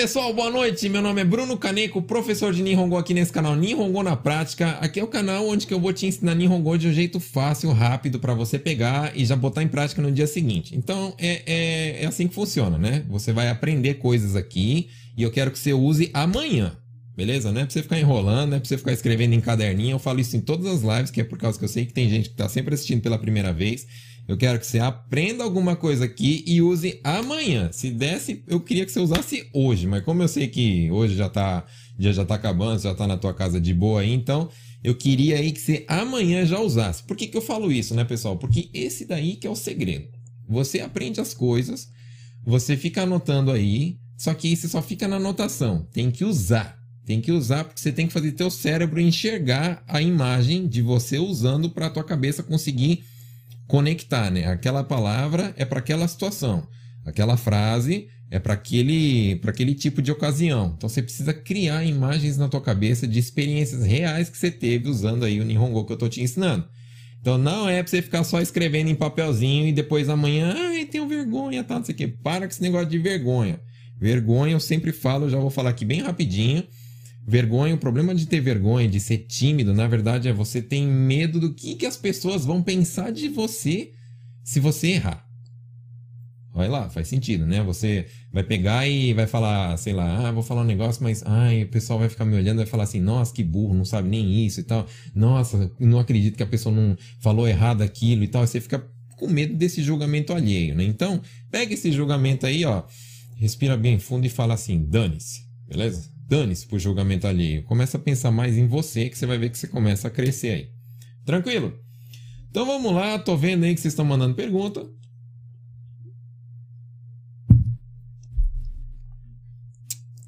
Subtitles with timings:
[0.00, 0.88] pessoal, boa noite.
[0.88, 4.78] Meu nome é Bruno Caneco, professor de Nihongo aqui nesse canal Nihongo na Prática.
[4.80, 7.72] Aqui é o canal onde que eu vou te ensinar Nihongo de um jeito fácil,
[7.72, 10.76] rápido para você pegar e já botar em prática no dia seguinte.
[10.76, 13.04] Então é, é, é assim que funciona, né?
[13.08, 16.76] Você vai aprender coisas aqui e eu quero que você use amanhã.
[17.16, 17.50] Beleza?
[17.50, 19.96] Não é pra você ficar enrolando, não é pra você ficar escrevendo em caderninho.
[19.96, 21.92] Eu falo isso em todas as lives, que é por causa que eu sei que
[21.92, 23.84] tem gente que tá sempre assistindo pela primeira vez.
[24.28, 27.70] Eu quero que você aprenda alguma coisa aqui e use amanhã.
[27.72, 31.30] Se desse, eu queria que você usasse hoje, mas como eu sei que hoje já
[31.30, 31.64] tá,
[31.98, 34.50] dia já tá acabando, já tá na tua casa de boa aí, então
[34.84, 37.02] eu queria aí que você amanhã já usasse.
[37.04, 38.36] Por que, que eu falo isso, né, pessoal?
[38.36, 40.08] Porque esse daí que é o segredo.
[40.46, 41.88] Você aprende as coisas,
[42.44, 45.88] você fica anotando aí, só que isso só fica na anotação.
[45.90, 46.78] Tem que usar.
[47.06, 51.16] Tem que usar porque você tem que fazer teu cérebro enxergar a imagem de você
[51.18, 53.02] usando para tua cabeça conseguir
[53.68, 54.46] conectar, né?
[54.46, 56.66] Aquela palavra é para aquela situação,
[57.04, 60.74] aquela frase é para aquele, aquele tipo de ocasião.
[60.76, 65.24] Então você precisa criar imagens na tua cabeça de experiências reais que você teve usando
[65.24, 66.66] aí o Nihongo que eu tô te ensinando.
[67.20, 71.08] Então não é para você ficar só escrevendo em papelzinho e depois amanhã, ai, tenho
[71.08, 72.08] vergonha, tá, não sei o quê.
[72.08, 73.60] Para com esse negócio de vergonha.
[73.98, 76.64] Vergonha, eu sempre falo, já vou falar aqui bem rapidinho.
[77.28, 81.38] Vergonha, o problema de ter vergonha, de ser tímido, na verdade é você tem medo
[81.38, 83.92] do que, que as pessoas vão pensar de você
[84.42, 85.28] se você errar.
[86.54, 87.62] Olha lá, faz sentido, né?
[87.64, 91.64] Você vai pegar e vai falar, sei lá, ah, vou falar um negócio, mas ai,
[91.64, 94.08] o pessoal vai ficar me olhando e vai falar assim, nossa, que burro, não sabe
[94.08, 94.86] nem isso e tal.
[95.14, 98.46] Nossa, não acredito que a pessoa não falou errado aquilo e tal.
[98.46, 98.82] Você fica
[99.18, 100.82] com medo desse julgamento alheio, né?
[100.82, 101.20] Então,
[101.50, 102.84] pega esse julgamento aí, ó,
[103.36, 106.16] respira bem fundo e fala assim, dane-se, beleza?
[106.28, 107.62] Dane-se pro julgamento alheio.
[107.62, 110.48] Começa a pensar mais em você que você vai ver que você começa a crescer
[110.50, 110.70] aí.
[111.24, 111.72] Tranquilo?
[112.50, 114.86] Então vamos lá, tô vendo aí que vocês estão mandando pergunta.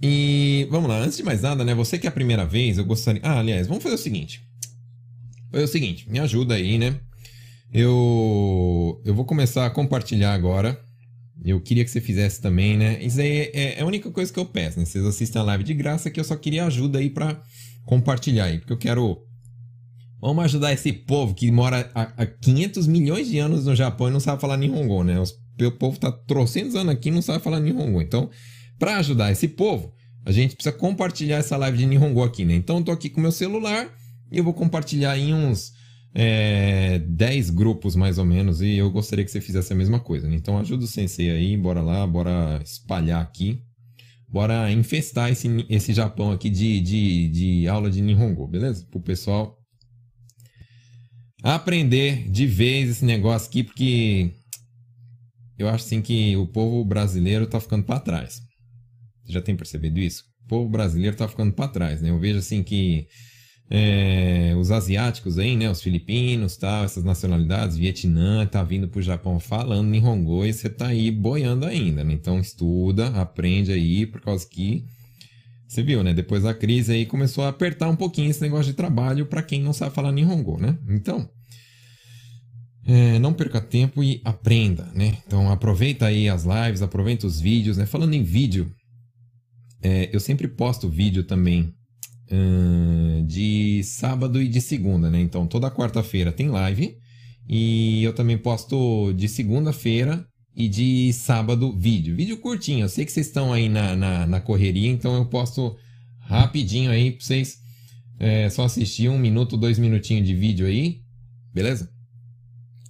[0.03, 1.75] E vamos lá, antes de mais nada, né?
[1.75, 3.21] Você que é a primeira vez, eu gostaria.
[3.23, 4.43] Ah, aliás, vamos fazer o seguinte.
[5.53, 6.99] É o seguinte, me ajuda aí, né?
[7.73, 10.81] Eu, eu vou começar a compartilhar agora
[11.45, 13.03] eu queria que você fizesse também, né?
[13.03, 14.85] Isso aí é, é, a única coisa que eu peço, né?
[14.85, 17.41] Vocês assistem a live de graça que eu só queria ajuda aí para
[17.85, 19.19] compartilhar aí, porque eu quero
[20.21, 24.21] Vamos ajudar esse povo que mora há, 500 milhões de anos no Japão e não
[24.21, 25.15] sabe falar Nihongo, né?
[25.19, 28.03] o povo tá trocentos anos aqui e não sabe falar Nihongo.
[28.03, 28.29] Então,
[28.79, 32.55] para ajudar esse povo, a gente precisa compartilhar essa live de Nihongo aqui, né?
[32.55, 33.89] Então, eu tô aqui com meu celular
[34.31, 35.73] e eu vou compartilhar em uns
[36.15, 40.29] é, 10 grupos mais ou menos e eu gostaria que você fizesse a mesma coisa.
[40.29, 40.37] Né?
[40.37, 43.63] Então ajuda o sensei aí, bora lá, bora espalhar aqui.
[44.29, 48.87] Bora infestar esse, esse Japão aqui de, de, de aula de Nihongo, beleza?
[48.89, 49.59] Pro pessoal
[51.43, 54.31] aprender de vez esse negócio aqui, porque
[55.59, 58.41] eu acho assim que o povo brasileiro tá ficando para trás.
[59.25, 60.25] Você já tem percebido isso?
[60.45, 62.11] O povo brasileiro tá ficando para trás, né?
[62.11, 63.09] Eu vejo assim que
[63.71, 65.71] é, os asiáticos aí, né?
[65.71, 70.89] Os filipinos, tal, essas nacionalidades, Vietnã, tá vindo pro Japão falando Nihongo e você tá
[70.89, 72.13] aí boiando ainda, né?
[72.13, 74.85] Então estuda, aprende aí, por causa que
[75.69, 76.13] você viu, né?
[76.13, 79.63] Depois da crise aí começou a apertar um pouquinho esse negócio de trabalho para quem
[79.63, 80.77] não sabe falar Nihongo, né?
[80.89, 81.31] Então,
[82.85, 85.17] é, não perca tempo e aprenda, né?
[85.25, 87.87] Então aproveita aí as lives, aproveita os vídeos, né?
[87.87, 88.69] Falando em vídeo,
[89.81, 91.73] é, eu sempre posto vídeo também
[93.27, 95.21] de sábado e de segunda, né?
[95.21, 96.97] Então toda quarta-feira tem live
[97.49, 100.25] e eu também posto de segunda-feira
[100.55, 102.15] e de sábado vídeo.
[102.17, 105.77] Vídeo curtinho, eu sei que vocês estão aí na, na, na correria, então eu posto
[106.19, 107.59] rapidinho aí pra vocês
[108.19, 111.01] é, só assistir um minuto, dois minutinhos de vídeo aí,
[111.53, 111.91] beleza?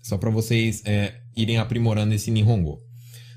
[0.02, 2.80] Só para vocês é, irem aprimorando esse Nihongo.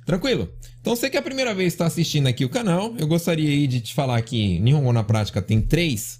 [0.05, 0.49] Tranquilo?
[0.81, 3.67] Então, você que é a primeira vez está assistindo aqui o canal, eu gostaria aí
[3.67, 6.19] de te falar que Nihongo na Prática tem três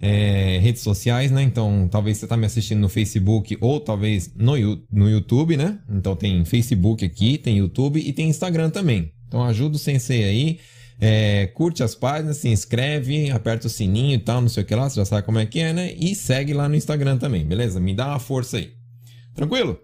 [0.00, 1.42] é, redes sociais, né?
[1.42, 4.54] Então, talvez você está me assistindo no Facebook ou talvez no,
[4.90, 5.78] no YouTube, né?
[5.88, 9.12] Então, tem Facebook aqui, tem YouTube e tem Instagram também.
[9.28, 10.58] Então, ajuda o Sensei aí.
[11.00, 14.74] É, curte as páginas, se inscreve, aperta o sininho e tal, não sei o que
[14.74, 15.92] lá, você já sabe como é que é, né?
[15.98, 17.80] E segue lá no Instagram também, beleza?
[17.80, 18.72] Me dá uma força aí.
[19.34, 19.80] Tranquilo?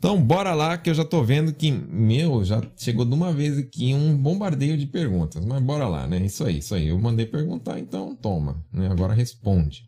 [0.00, 3.58] Então, bora lá que eu já tô vendo que, meu, já chegou de uma vez
[3.58, 5.44] aqui um bombardeio de perguntas.
[5.44, 6.24] Mas bora lá, né?
[6.24, 6.88] Isso aí, isso aí.
[6.88, 8.64] Eu mandei perguntar, então toma.
[8.72, 8.88] Né?
[8.88, 9.86] Agora responde.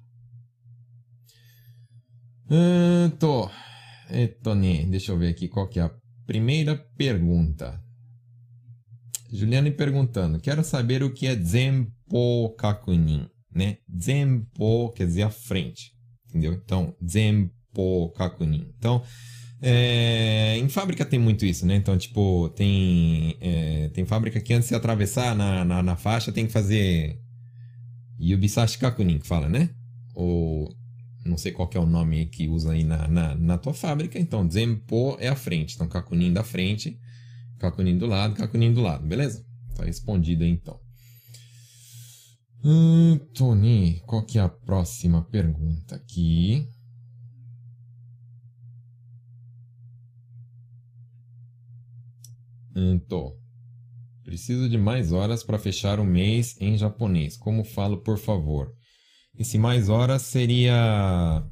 [2.44, 3.49] Uh, tô.
[4.11, 5.94] Etone, deixa eu ver aqui qual que é a
[6.26, 7.82] primeira pergunta.
[9.32, 13.79] Juliane perguntando, quero saber o que é Zenpo Kakunin, né?
[13.99, 15.94] Zenpo quer dizer a frente,
[16.29, 16.53] entendeu?
[16.53, 18.70] Então, Zenpo Kakunin.
[18.76, 19.03] Então,
[19.64, 21.76] É, em fábrica tem muito isso, né?
[21.76, 26.47] Então, tipo, tem, é, tem fábrica que antes de atravessar na, na, na, faixa tem
[26.47, 27.20] que fazer
[28.20, 29.70] Yubisashi Kakunin, que fala, né?
[30.17, 30.69] Ou
[31.25, 34.19] não sei qual é o nome que usa aí na, na, na tua fábrica.
[34.19, 35.76] Então, Zenpo é a frente.
[35.76, 36.99] Então, Kakunin da frente,
[37.61, 39.47] Kakunin do lado, Kakunin do lado, beleza?
[39.76, 40.81] Tá respondido aí, então.
[42.65, 46.69] Hum, Tony, qual que é a próxima pergunta aqui?
[52.74, 53.36] Então,
[54.22, 57.36] preciso de mais horas para fechar o mês em japonês.
[57.36, 58.74] Como falo, por favor?
[59.38, 61.44] Esse mais horas seria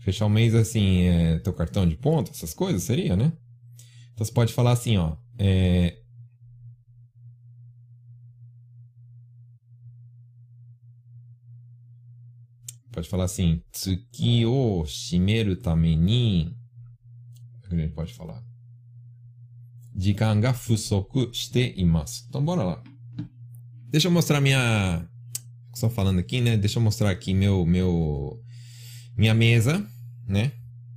[0.00, 3.32] fechar o mês assim, é, teu cartão de ponto, essas coisas, seria, né?
[4.12, 5.16] Então você pode falar assim, ó.
[5.38, 6.00] É...
[12.92, 16.56] Pode falar assim, tsuki o shimeru tame ni.
[17.58, 18.53] O que a gente pode falar?
[19.96, 22.24] Jikan ga fusoku shite imasu.
[22.28, 22.82] Então bora lá.
[23.90, 25.06] Deixa eu mostrar minha
[25.74, 26.56] só falando aqui, né?
[26.56, 28.40] Deixa eu mostrar aqui meu, meu,
[29.16, 29.86] minha mesa,
[30.26, 30.52] né?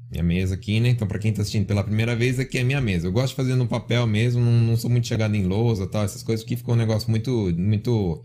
[0.10, 0.90] Minha mesa aqui, né?
[0.90, 3.08] Então, para quem tá assistindo pela primeira vez, aqui é minha mesa.
[3.08, 6.04] Eu gosto de fazer no papel mesmo, não, não sou muito chegado em lousa tal,
[6.04, 8.24] essas coisas, porque ficou um negócio muito, muito,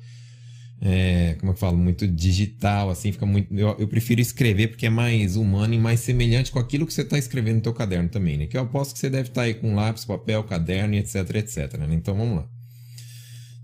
[0.85, 3.55] é, como eu falo, muito digital, assim, fica muito...
[3.55, 7.05] Eu, eu, prefiro escrever porque é mais humano e mais semelhante com aquilo que você
[7.05, 8.47] tá escrevendo no teu caderno também, né?
[8.49, 11.79] Que eu aposto que você deve estar tá aí com lápis, papel, caderno, etc, etc,
[11.79, 11.87] né?
[11.95, 12.49] Então, vamos lá.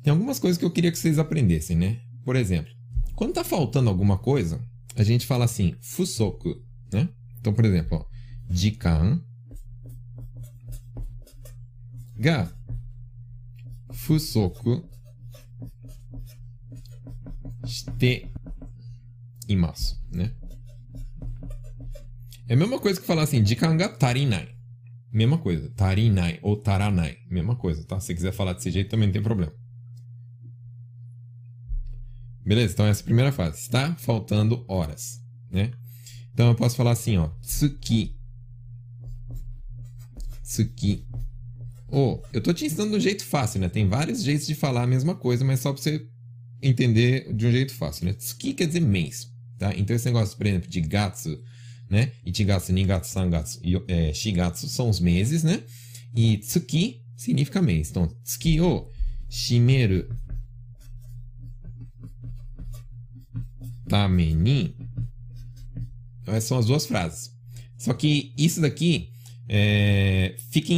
[0.00, 1.98] Tem algumas coisas que eu queria que vocês aprendessem, né?
[2.24, 2.72] Por exemplo,
[3.16, 4.60] quando tá faltando alguma coisa,
[4.94, 6.54] a gente fala assim, fusoku,
[6.92, 7.08] né?
[7.40, 8.04] Então, por exemplo, ó,
[8.48, 9.20] jikan
[12.16, 12.48] ga
[13.90, 14.88] fusoku
[17.68, 18.30] shite
[19.48, 20.32] imasu, né?
[22.48, 24.48] É a mesma coisa que falar assim, jikan ga tarinai.
[25.12, 28.00] Mesma coisa, tarinai ou taranai, mesma coisa, tá?
[28.00, 29.52] Se quiser falar desse jeito também não tem problema.
[32.44, 32.72] Beleza?
[32.72, 33.58] Então essa é a primeira fase.
[33.58, 35.70] Está faltando horas, né?
[36.32, 37.28] Então eu posso falar assim, ó.
[37.42, 38.16] Tsuki.
[40.42, 41.06] Tsuki.
[41.90, 43.68] Oh, eu tô te ensinando de um jeito fácil, né?
[43.68, 46.08] Tem vários jeitos de falar a mesma coisa, mas só pra você
[46.62, 48.12] entender de um jeito fácil, né?
[48.12, 49.74] Tsuki quer dizer mês, tá?
[49.76, 51.40] Então esse negócio, por exemplo, de gatsu,
[51.88, 52.12] né?
[52.24, 55.62] Ichigatsu, Nigatsu, Sangatsu é, Shigatsu são os meses, né?
[56.14, 57.90] E Tsuki significa mês.
[57.90, 58.88] Então, Tsuki o
[59.28, 60.08] Shimeru
[63.88, 64.74] tameni.
[66.26, 67.32] Essas são as duas frases.
[67.78, 69.10] Só que isso daqui
[69.48, 70.74] é, fica,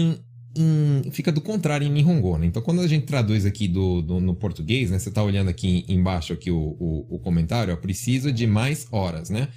[0.57, 2.47] em, fica do contrário em Nihongo, né?
[2.47, 4.99] Então, quando a gente traduz aqui do, do no português, né?
[4.99, 9.31] Você está olhando aqui embaixo aqui o, o, o comentário, ó, precisa de mais horas,
[9.31, 9.49] né?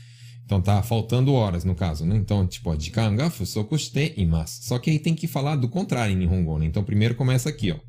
[0.45, 2.15] Então tá faltando horas no caso, né?
[2.15, 4.63] Então, tipo, jikanga fusoku shite imasu.
[4.63, 6.65] Só que aí tem que falar do contrário em Nihongo, né?
[6.65, 7.79] Então, primeiro começa aqui, ó.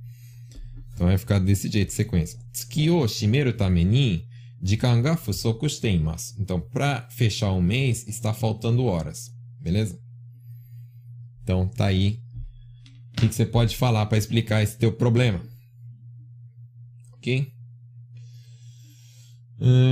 [0.95, 2.39] Então vai ficar desse jeito, sequência.
[2.53, 4.25] Tsuki o shimeru tame ni
[4.63, 6.37] Jikan fusoku shiteimasu.
[6.39, 9.31] Então, para fechar o mês, está faltando horas.
[9.61, 9.99] Beleza?
[11.43, 12.24] Então, tá aí.
[13.15, 15.41] O que, você pode falar para explicar esse teu problema?
[17.13, 17.53] Ok?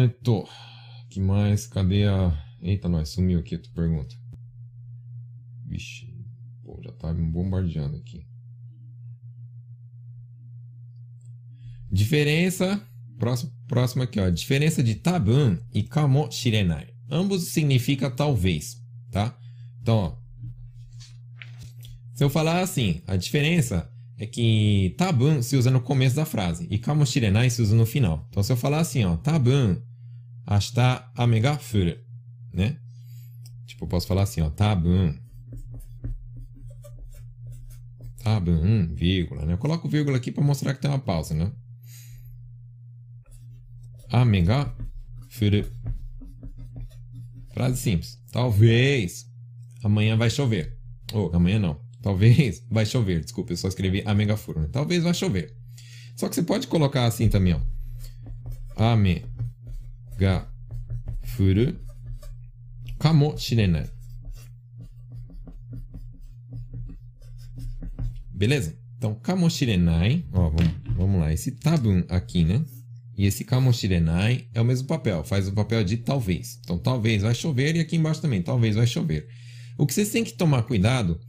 [0.04, 0.48] Eto.
[1.08, 1.66] que mais?
[1.66, 2.32] Cadê a...
[2.60, 4.14] Eita, nós sumiu aqui a tua pergunta.
[5.66, 6.12] Vixe.
[6.62, 8.26] Pô, já tá me bombardeando aqui.
[11.90, 12.86] Diferença
[13.22, 14.28] Próximo, próximo aqui, ó.
[14.28, 16.88] Diferença de tabun e kamoshirenai.
[17.08, 19.38] Ambos significa talvez, tá?
[19.80, 20.21] Então, ó.
[22.14, 26.66] Se eu falar assim, a diferença é que tabun se usa no começo da frase
[26.70, 28.26] e kamoshirenai se usa no final.
[28.30, 29.76] Então, se eu falar assim, ó, tabun
[30.46, 31.96] hasta ame ga furu,
[32.52, 32.76] né?
[33.66, 35.14] Tipo, eu posso falar assim, ó, tabun
[38.22, 39.54] tabun, vírgula, né?
[39.54, 41.52] Eu coloco vírgula aqui para mostrar que tem uma pausa, né?
[44.10, 44.72] Ame ga
[45.30, 45.64] furu.
[47.52, 48.18] Frase simples.
[48.30, 49.26] Talvez
[49.82, 50.78] amanhã vai chover.
[51.12, 51.81] Ou oh, amanhã não.
[52.02, 53.20] Talvez vai chover.
[53.20, 54.04] Desculpa, eu só escrevi
[54.36, 54.60] furu.
[54.60, 54.68] Né?
[54.70, 55.54] Talvez vai chover.
[56.16, 57.60] Só que você pode colocar assim também, ó.
[58.76, 59.24] Ame
[60.18, 60.46] ga
[61.22, 61.78] furu
[62.98, 63.88] kamo shirenai.
[68.32, 68.76] Beleza?
[68.98, 71.32] Então, kamo shirenai, ó, vamos, vamos lá.
[71.32, 72.64] Esse tabun aqui, né?
[73.16, 76.58] E esse kamoshirenai é o mesmo papel, faz o papel de talvez.
[76.64, 79.28] Então, talvez vai chover e aqui embaixo também, talvez vai chover.
[79.76, 81.20] O que vocês têm que tomar cuidado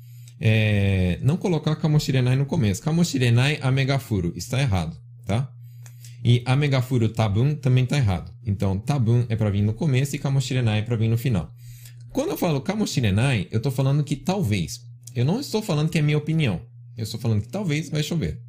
[0.45, 2.81] é não colocar kamoshirenai no começo.
[2.81, 4.93] Kamoshirenai amegafuru está errado,
[5.25, 5.49] tá?
[6.21, 8.29] E amegafuru tabun também está errado.
[8.45, 11.49] Então, tabun é para vir no começo e kamoshirenai é para vir no final.
[12.09, 14.81] Quando eu falo kamoshirenai, eu estou falando que talvez.
[15.15, 16.61] Eu não estou falando que é minha opinião.
[16.97, 18.41] Eu estou falando que talvez vai chover.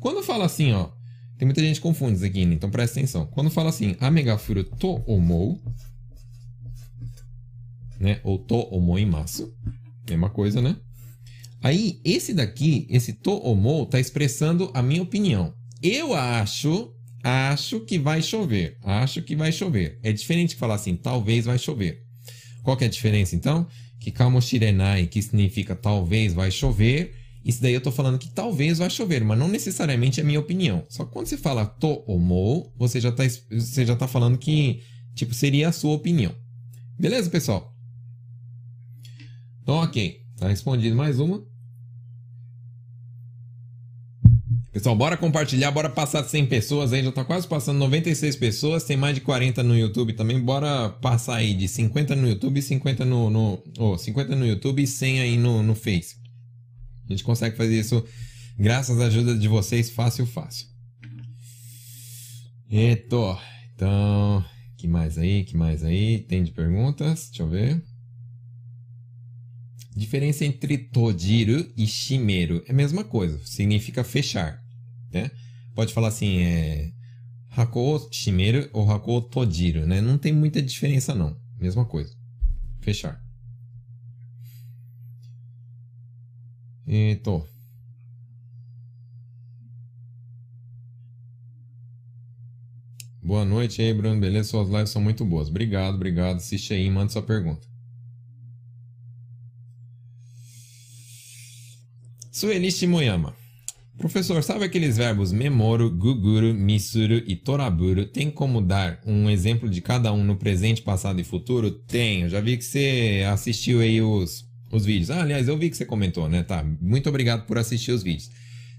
[0.00, 0.90] Quando eu falo assim, ó,
[1.38, 3.24] tem muita gente confunde aqui, então presta atenção.
[3.24, 5.58] Quando fala assim, amegafuru to omou,
[7.98, 8.20] né?
[8.22, 9.50] Ou to omoimasu,
[10.06, 10.76] mesma coisa, né?
[11.62, 15.52] Aí, esse daqui, esse to omou, tá expressando a minha opinião.
[15.82, 18.76] Eu acho, acho que vai chover.
[18.82, 19.98] Acho que vai chover.
[20.02, 22.02] É diferente de falar assim, talvez vai chover.
[22.62, 23.66] Qual que é a diferença, então?
[23.98, 28.90] Que kamoshirenai, que significa talvez vai chover, isso daí eu tô falando que talvez vai
[28.90, 30.84] chover, mas não necessariamente é minha opinião.
[30.88, 34.36] Só que quando você fala to ou mo, você já tá, você já tá falando
[34.36, 34.82] que,
[35.14, 36.34] tipo, seria a sua opinião.
[36.98, 37.74] Beleza, pessoal?
[39.62, 40.20] Então, ok.
[40.38, 41.44] Tá respondido mais uma.
[44.70, 48.84] Pessoal, bora compartilhar, bora passar de 100 pessoas aí, já tá quase passando 96 pessoas,
[48.84, 53.04] tem mais de 40 no YouTube também, bora passar aí de 50 no YouTube, 50
[53.04, 56.14] no, no oh, 50 no YouTube e 100 aí no, no Face.
[57.08, 58.04] A gente consegue fazer isso
[58.56, 60.68] graças à ajuda de vocês, fácil, fácil.
[62.70, 63.36] Eto,
[63.74, 64.44] então,
[64.76, 66.20] que mais aí, que mais aí?
[66.20, 67.28] Tem de perguntas?
[67.30, 67.82] Deixa eu ver.
[69.98, 74.62] Diferença entre tojiru e shimeru é a mesma coisa, significa fechar,
[75.12, 75.28] né?
[75.74, 76.92] Pode falar assim, é
[77.50, 80.00] hako shimeru ou hako tojiru, né?
[80.00, 82.14] Não tem muita diferença não, mesma coisa,
[82.80, 83.20] fechar.
[86.86, 87.44] Eto.
[93.20, 94.20] Boa noite aí, Bruno.
[94.20, 94.50] Beleza?
[94.50, 95.48] Suas lives são muito boas.
[95.48, 96.36] Obrigado, obrigado.
[96.36, 97.67] Assiste aí e manda sua pergunta.
[102.38, 103.34] Sueli Shimoyama.
[103.98, 108.06] Professor, sabe aqueles verbos memoro, guguru, misuru e toraburu?
[108.06, 111.68] Tem como dar um exemplo de cada um no presente, passado e futuro?
[111.68, 112.28] Tenho.
[112.28, 115.10] Já vi que você assistiu aí os, os vídeos.
[115.10, 116.44] Ah, aliás, eu vi que você comentou, né?
[116.44, 116.64] Tá.
[116.80, 118.30] Muito obrigado por assistir os vídeos.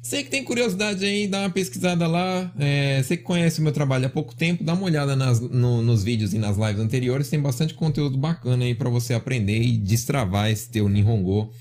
[0.01, 2.49] Você que tem curiosidade aí, dá uma pesquisada lá.
[2.57, 5.81] É, você que conhece o meu trabalho há pouco tempo, dá uma olhada nas, no,
[5.81, 7.27] nos vídeos e nas lives anteriores.
[7.27, 11.51] Tem bastante conteúdo bacana aí para você aprender e destravar esse teu Nihongo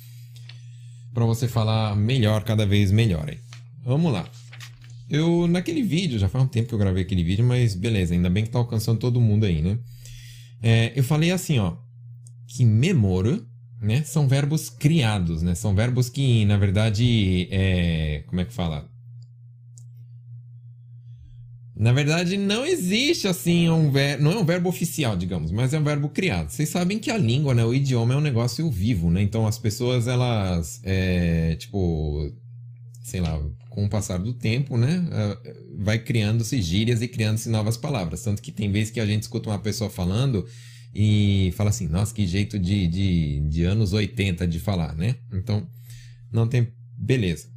[1.13, 3.39] para você falar melhor, cada vez melhor aí.
[3.85, 4.29] Vamos lá.
[5.09, 8.29] Eu, naquele vídeo, já faz um tempo que eu gravei aquele vídeo, mas beleza, ainda
[8.29, 9.79] bem que tá alcançando todo mundo aí, né?
[10.63, 11.77] É, eu falei assim, ó,
[12.47, 13.47] que memoro,
[13.81, 15.55] né, são verbos criados, né?
[15.55, 18.89] São verbos que, na verdade, é, como é que fala?
[21.79, 25.79] Na verdade, não existe assim um verbo, não é um verbo oficial, digamos, mas é
[25.79, 26.51] um verbo criado.
[26.51, 29.23] Vocês sabem que a língua, né, o idioma é um negócio vivo, né?
[29.23, 32.33] Então as pessoas elas, é, tipo,
[33.01, 35.09] sei lá, com o passar do tempo, né,
[35.79, 38.25] vai criando-se gírias e criando-se novas palavras.
[38.25, 40.45] Tanto que tem vezes que a gente escuta uma pessoa falando
[40.93, 45.15] e fala assim, nossa, que jeito de, de, de anos 80 de falar, né?
[45.33, 45.65] Então,
[46.33, 47.49] não tem beleza.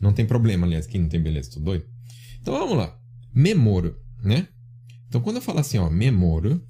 [0.00, 1.89] Não tem problema, aliás, que não tem beleza, tô doido.
[2.40, 2.98] Então vamos lá.
[3.34, 4.48] Memoro, né?
[5.08, 6.64] Então quando eu falo assim, ó, memoro,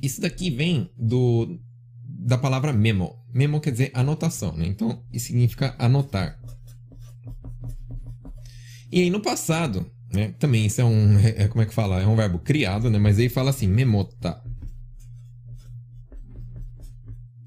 [0.00, 1.58] isso daqui vem do
[2.04, 3.16] da palavra memo.
[3.32, 4.66] Memo quer dizer anotação, né?
[4.66, 6.40] Então isso significa anotar.
[8.90, 10.32] E aí no passado, né?
[10.38, 12.00] Também isso é um, é, como é que fala?
[12.00, 12.98] É um verbo criado, né?
[12.98, 14.42] Mas aí fala assim, memota.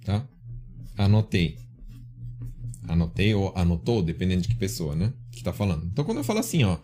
[0.03, 0.27] Tá?
[0.97, 1.64] Anotei
[2.87, 5.13] anotei ou anotou, dependendo de que pessoa, né?
[5.31, 5.85] Que tá falando.
[5.85, 6.77] Então, quando eu falo assim, ó,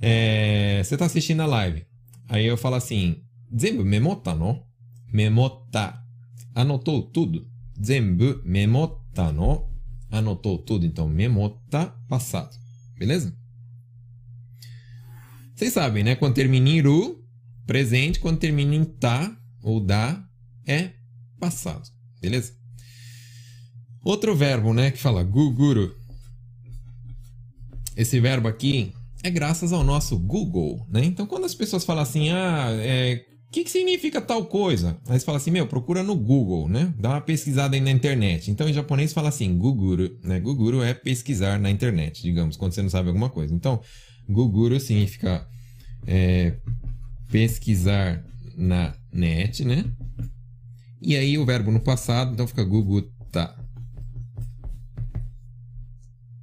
[0.00, 1.84] é, você tá assistindo a live,
[2.28, 3.22] aí eu falo assim,
[3.58, 4.62] Zenbu memota no?
[5.12, 6.00] Memota.
[6.54, 7.46] Anotou tudo?
[7.82, 9.68] Zenbu memota no?
[10.10, 12.56] Anotou tudo, então memota, passado.
[12.98, 13.36] Beleza?
[15.54, 16.16] Vocês sabem, né?
[16.16, 16.82] Quando termina em
[17.66, 18.18] presente.
[18.18, 20.24] Quando termina em ta ou da,
[20.66, 20.92] é
[21.38, 21.88] passado.
[22.20, 22.59] Beleza?
[24.02, 25.94] Outro verbo, né, que fala guguru.
[27.96, 28.92] Esse verbo aqui
[29.22, 31.04] é graças ao nosso Google, né?
[31.04, 34.96] Então, quando as pessoas falam assim, ah, é, o que, que significa tal coisa?
[35.06, 36.94] Aí você fala assim, meu, procura no Google, né?
[36.98, 38.50] Dá uma pesquisada aí na internet.
[38.50, 40.40] Então, em japonês fala assim, guguru, né?
[40.40, 43.52] Guguru é pesquisar na internet, digamos, quando você não sabe alguma coisa.
[43.52, 43.80] Então,
[44.28, 45.46] guguru significa
[46.06, 46.54] é,
[47.30, 48.24] pesquisar
[48.56, 49.84] na net, né?
[51.02, 53.54] E aí o verbo no passado, então fica guguta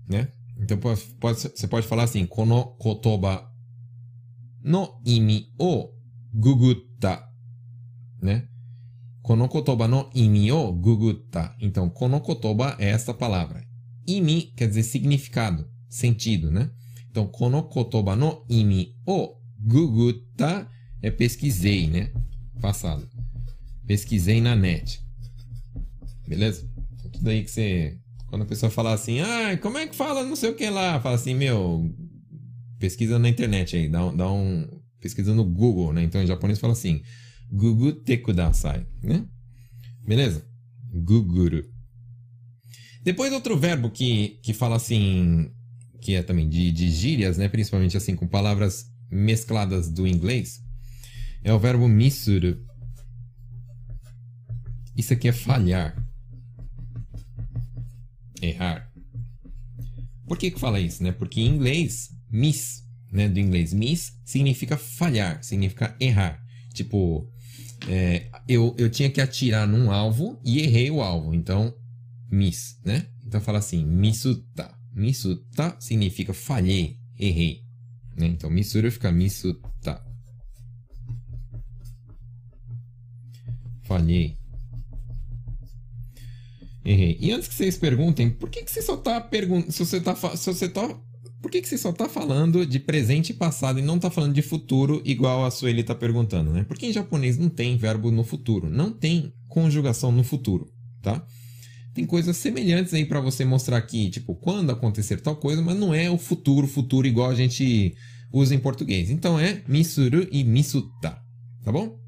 [0.08, 0.32] né?
[0.60, 3.52] Então pode, pode, você pode falar assim, kono kotoba
[4.64, 5.94] no imi o
[6.34, 7.24] gugutta,
[8.22, 8.48] né?
[9.22, 11.56] Kono kotoba no imi o gugutta.
[11.60, 13.62] Então, kono kotoba é essa palavra.
[14.08, 16.72] Imi quer dizer significado, sentido, né?
[17.10, 20.70] Então, kono kotoba no imi o gugutta
[21.02, 22.12] é pesquisei, né?
[22.62, 23.08] Passado.
[23.86, 25.02] Pesquisei na net.
[26.28, 26.70] Beleza?
[27.14, 27.98] Tudo aí que você.
[28.27, 31.00] Quando a pessoa fala assim, ah, como é que fala não sei o que lá?
[31.00, 31.89] Fala assim, meu,
[32.77, 34.67] pesquisa na internet aí, dá, dá um.
[35.00, 36.03] Pesquisa no Google, né?
[36.03, 37.01] Então em japonês fala assim,
[37.50, 39.25] Gugu te kudasai, né?
[40.05, 40.46] Beleza?
[40.91, 41.63] Guguru.
[43.03, 45.50] Depois outro verbo que, que fala assim,
[46.01, 47.48] que é também de, de gírias, né?
[47.48, 50.62] Principalmente assim com palavras mescladas do inglês,
[51.43, 52.57] é o verbo misuru.
[54.96, 55.96] Isso aqui é falhar.
[58.41, 58.91] Errar.
[60.27, 61.12] Por que que fala isso, né?
[61.12, 63.29] Porque em inglês, miss, né?
[63.29, 66.44] Do inglês miss significa falhar, significa errar.
[66.74, 67.29] Tipo,
[67.88, 71.34] é, eu, eu tinha que atirar num alvo e errei o alvo.
[71.34, 71.74] Então,
[72.29, 73.08] miss, né?
[73.25, 74.75] Então fala assim, misuta.
[74.94, 77.62] Misuta significa falhei, errei.
[78.17, 78.27] Né?
[78.27, 80.03] Então, misuru fica misuta.
[83.84, 84.38] Falhei.
[86.88, 87.17] Errei.
[87.20, 89.74] E antes que vocês perguntem, por que, que você só tá perguntando.
[89.74, 90.15] Se você tá.
[90.15, 90.88] Se você tá.
[91.41, 94.34] Por que, que você só tá falando de presente e passado e não tá falando
[94.34, 96.63] de futuro, igual a Sueli tá perguntando, né?
[96.67, 101.24] Porque em japonês não tem verbo no futuro, não tem conjugação no futuro, tá?
[101.94, 105.94] Tem coisas semelhantes aí para você mostrar aqui, tipo, quando acontecer tal coisa, mas não
[105.94, 107.94] é o futuro, futuro igual a gente
[108.32, 109.12] usa em português.
[109.12, 111.20] Então é misuru e misuta,
[111.63, 112.07] tá bom?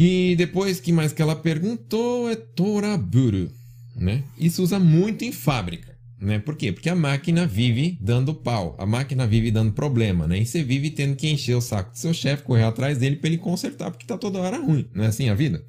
[0.00, 3.50] E depois, que mais que ela perguntou é toraburu,
[3.96, 4.22] né?
[4.38, 6.38] Isso usa muito em fábrica, né?
[6.38, 6.70] Por quê?
[6.70, 10.38] Porque a máquina vive dando pau, a máquina vive dando problema, né?
[10.38, 13.26] E você vive tendo que encher o saco do seu chefe, correr atrás dele para
[13.26, 15.64] ele consertar, porque tá toda hora ruim, não é assim a vida?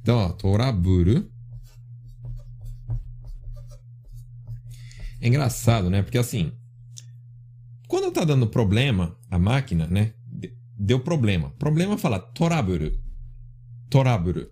[0.00, 1.30] Então, ó, toraburu.
[5.20, 6.00] É engraçado, né?
[6.00, 6.50] Porque assim,
[7.88, 10.14] quando tá dando problema, a máquina, né?
[10.78, 11.50] Deu problema.
[11.58, 13.03] Problema fala toraburu
[13.90, 14.50] toraburu.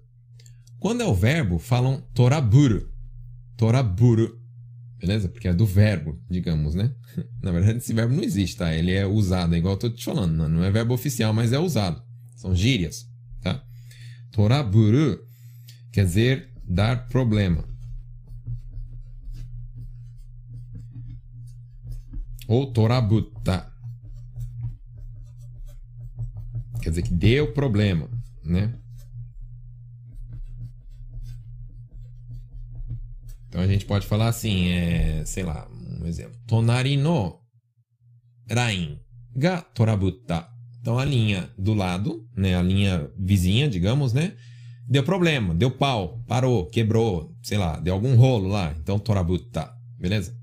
[0.78, 2.90] Quando é o verbo, falam toraburu.
[3.56, 4.40] Toraburu.
[4.98, 5.28] Beleza?
[5.28, 6.94] Porque é do verbo, digamos, né?
[7.42, 8.74] Na verdade, esse verbo não existe, tá?
[8.74, 10.48] Ele é usado, é igual eu tô te falando.
[10.48, 12.02] Não é verbo oficial, mas é usado.
[12.36, 13.08] São gírias,
[13.40, 13.64] tá?
[14.32, 15.24] Toraburu
[15.92, 17.64] quer dizer dar problema.
[22.48, 23.72] Ou torabuta.
[26.82, 28.10] Quer dizer que deu problema,
[28.44, 28.81] né?
[33.52, 36.34] Então a gente pode falar assim, é, sei lá, um exemplo.
[36.46, 37.38] Tonari no
[38.50, 38.98] rain
[39.36, 40.48] ga torabutta.
[40.80, 44.32] Então a linha do lado, né, a linha vizinha, digamos, né,
[44.88, 48.74] deu problema, deu pau, parou, quebrou, sei lá, deu algum rolo lá.
[48.80, 50.34] Então torabutta, beleza?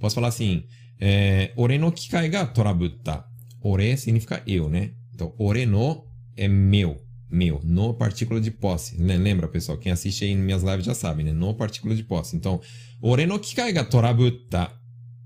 [0.00, 0.64] Posso falar assim,
[0.98, 3.24] é, ore no kikai ga torabutta.
[3.62, 4.90] Ore significa eu, né?
[5.14, 6.04] Então ore no
[6.36, 8.96] é meu meu, no partícula de posse.
[8.96, 9.78] Lembra, pessoal?
[9.78, 11.32] Quem assiste aí minhas lives já sabe, né?
[11.32, 12.36] No partícula de posse.
[12.36, 12.60] Então,
[13.00, 14.72] ore no kikai ga torabutta.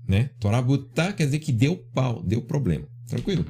[0.07, 0.31] Né?
[0.39, 2.87] Torabutta quer dizer que deu pau, deu problema.
[3.07, 3.45] Tranquilo?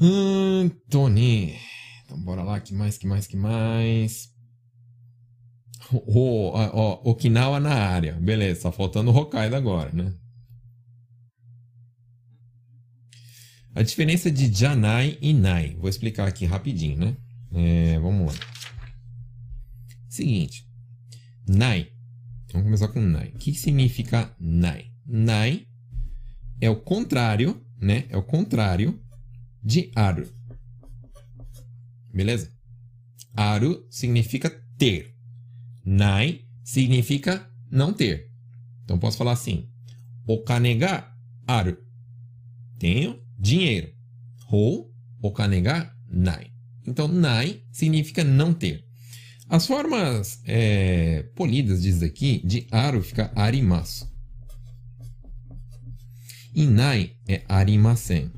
[0.00, 1.56] Antoni.
[2.04, 2.60] Então, bora lá.
[2.60, 4.30] Que mais, que mais, que mais?
[5.92, 8.12] Oh, oh, Okinawa na área.
[8.14, 10.12] Beleza, só faltando o Hokkaido agora, né?
[13.76, 15.76] A diferença de Janai e Nai.
[15.78, 17.16] Vou explicar aqui rapidinho, né?
[17.52, 18.40] É, vamos lá.
[20.08, 20.66] Seguinte.
[21.46, 21.90] Nai.
[22.50, 23.28] Vamos começar com Nai.
[23.34, 24.90] O que significa Nai?
[25.06, 25.66] Nai
[26.58, 28.06] é o contrário, né?
[28.08, 28.98] É o contrário
[29.62, 30.26] de Aru.
[32.14, 32.50] Beleza?
[33.34, 35.14] Aru significa ter.
[35.84, 38.32] Nai significa não ter.
[38.84, 39.68] Então posso falar assim:
[40.26, 41.06] O kanega
[41.46, 41.76] aru.
[42.78, 43.92] Tenho dinheiro.
[44.50, 46.50] Ou okanega nai.
[46.86, 48.84] Então, nai significa não ter.
[49.48, 54.10] As formas é, polidas disso aqui, de aru fica arimasu.
[56.54, 58.30] E nai é arimasen.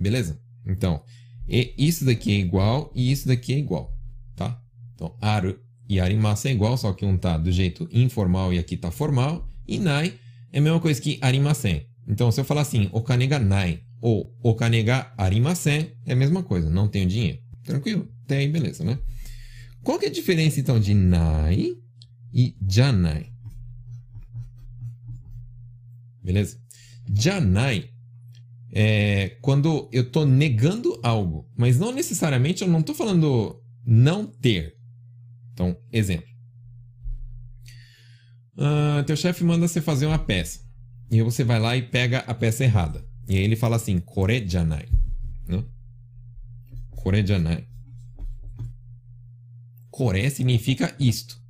[0.00, 0.40] Beleza?
[0.66, 1.02] Então,
[1.48, 3.92] isso daqui é igual e isso daqui é igual,
[4.36, 4.60] tá?
[4.94, 8.76] Então, aru e arimasen é igual, só que um tá do jeito informal e aqui
[8.76, 9.48] tá formal.
[9.66, 10.18] E nai
[10.52, 11.86] é a mesma coisa que arimasen.
[12.06, 16.42] Então, se eu falar assim, okane ga nai ou okane ga arimasen, é a mesma
[16.42, 17.38] coisa, não tenho dinheiro.
[17.64, 18.08] Tranquilo?
[18.24, 18.98] Até aí, beleza, né?
[19.82, 21.76] Qual que é a diferença, então, de nai
[22.32, 23.32] e janai?
[26.22, 26.56] Beleza?
[27.12, 27.90] Janai
[28.72, 34.76] é quando eu estou negando algo, mas não necessariamente eu não estou falando não ter.
[35.52, 36.31] Então, exemplo.
[38.56, 40.60] Uh, teu chefe manda você fazer uma peça,
[41.10, 43.04] E aí você vai lá e pega a peça errada.
[43.28, 44.86] E aí ele fala assim, kore janai.
[45.48, 45.64] Né?
[46.90, 47.66] Kore janai.
[49.90, 51.40] Kore significa isto.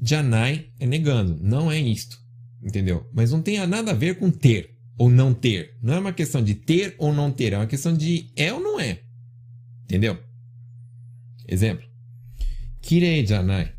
[0.00, 2.20] Janai é negando, não é isto.
[2.62, 3.08] Entendeu?
[3.12, 5.76] Mas não tem nada a ver com ter ou não ter.
[5.82, 8.60] Não é uma questão de ter ou não ter, é uma questão de é ou
[8.60, 9.02] não é.
[9.84, 10.18] Entendeu?
[11.48, 11.84] Exemplo.
[12.80, 13.72] Kirei janai.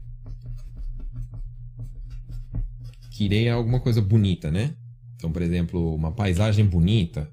[3.13, 4.73] Kirei é alguma coisa bonita, né?
[5.15, 7.32] Então, por exemplo, uma paisagem bonita,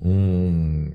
[0.00, 0.90] um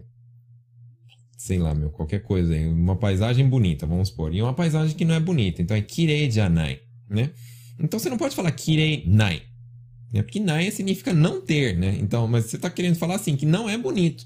[1.37, 5.15] sei lá, meu, qualquer coisa, uma paisagem bonita, vamos supor, e uma paisagem que não
[5.15, 7.31] é bonita, então é kirei janai, né?
[7.79, 9.43] Então você não pode falar kirei nai,
[10.11, 10.21] né?
[10.21, 11.97] Porque nai significa não ter, né?
[12.01, 14.25] Então, mas você está querendo falar assim que não é bonito,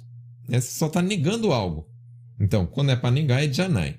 [0.49, 0.59] né?
[0.59, 1.87] Você só está negando algo.
[2.39, 3.97] Então, quando é para negar é janai.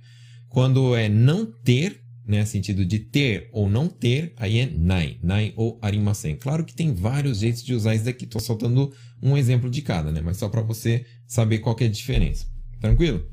[0.49, 5.53] Quando é não ter, né, sentido de ter ou não ter, aí é nai, nai
[5.57, 6.37] ou arimasen.
[6.37, 8.25] Claro que tem vários jeitos de usar isso daqui.
[8.25, 10.21] Estou soltando um exemplo de cada, né?
[10.21, 12.47] Mas só para você saber qual é a diferença.
[12.81, 13.27] Tranquilo?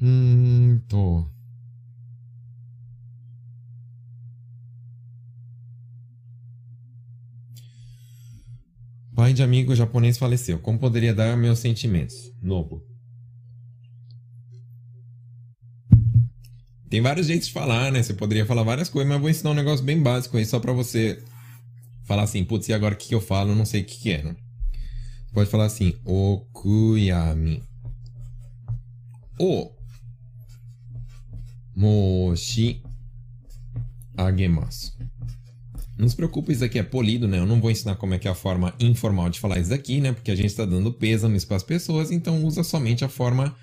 [0.00, 1.26] Hum, tô.
[9.14, 10.58] Pai de amigo japonês faleceu.
[10.58, 12.32] Como poderia dar meus sentimentos?
[12.40, 12.89] Novo.
[16.90, 18.02] Tem vários jeitos de falar, né?
[18.02, 20.58] Você poderia falar várias coisas, mas eu vou ensinar um negócio bem básico aí, só
[20.58, 21.22] pra você
[22.04, 23.54] falar assim, putz, e agora o que, que eu falo?
[23.54, 24.34] Não sei o que, que é, né?
[25.26, 27.62] Você pode falar assim, okuyami.
[29.38, 29.70] O
[31.76, 32.82] moshi
[34.16, 34.92] agemasu.
[35.96, 37.38] Não se preocupe, isso aqui é polido, né?
[37.38, 40.00] Eu não vou ensinar como é que é a forma informal de falar isso aqui,
[40.00, 40.12] né?
[40.12, 43.54] Porque a gente está dando pêsames para as pessoas, então usa somente a forma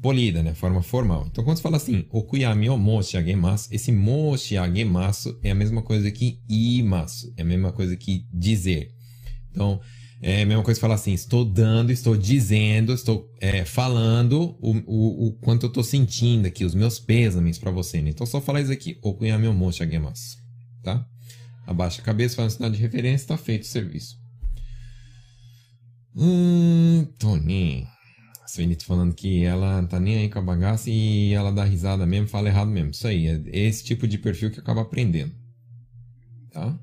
[0.00, 0.54] polida, né?
[0.54, 1.26] Forma formal.
[1.30, 5.82] Então, quando você fala assim, okuyami o moshi agemasu, esse moshi agemasu é a mesma
[5.82, 8.94] coisa que imasu, é a mesma coisa que dizer.
[9.50, 9.80] Então,
[10.22, 14.76] é a mesma coisa que falar assim, estou dando, estou dizendo, estou é, falando o,
[14.86, 18.00] o, o, quanto eu estou sentindo aqui, os meus pêsames para você.
[18.00, 18.10] Né?
[18.10, 20.38] Então, só falar isso aqui, okuyami o moshi agemasu,
[20.82, 21.06] tá?
[21.66, 24.18] Abaixa a cabeça, faz um sinal de referência, está feito o serviço.
[26.16, 27.86] Hum, Toninho.
[28.50, 32.26] Svenit falando que ela tá nem aí com a bagaça e ela dá risada mesmo,
[32.26, 32.90] fala errado mesmo.
[32.90, 35.32] Isso aí, é esse tipo de perfil que acaba aprendendo.
[36.50, 36.76] Tá?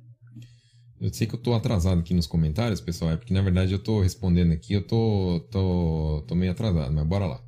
[1.00, 3.80] Eu sei que eu tô atrasado aqui nos comentários, pessoal, é porque na verdade eu
[3.80, 7.44] tô respondendo aqui, eu tô, tô, tô meio atrasado, mas bora lá.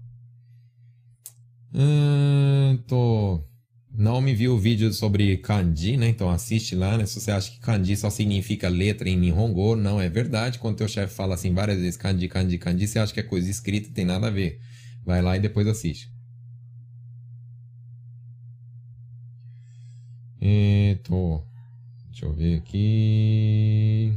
[1.74, 3.44] Hum, tô
[3.92, 6.08] não me viu o vídeo sobre kanji, né?
[6.10, 7.06] Então assiste lá, né?
[7.06, 10.60] Se você acha que kanji só significa letra em Nihongo, não é verdade.
[10.60, 13.50] Quando teu chefe fala assim várias vezes kanji, kanji, kanji, você acha que é coisa
[13.50, 14.60] escrita, tem nada a ver.
[15.04, 16.12] Vai lá e depois assiste.
[20.42, 21.44] Eto.
[22.10, 24.14] Deixa eu ver aqui.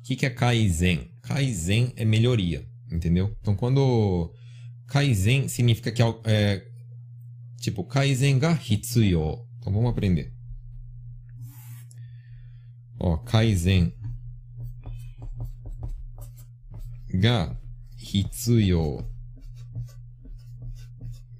[0.00, 1.10] O que, que é Kaizen?
[1.22, 3.36] Kaizen é melhoria, entendeu?
[3.40, 4.32] Então quando
[4.86, 6.66] Kaizen significa que é,
[7.60, 9.46] Tipo, Kaizen ga hitsuyo.
[9.58, 10.32] Então vamos aprender.
[12.98, 13.92] Ó, Kaizen
[17.12, 17.58] ga
[17.96, 19.04] hitsuyo.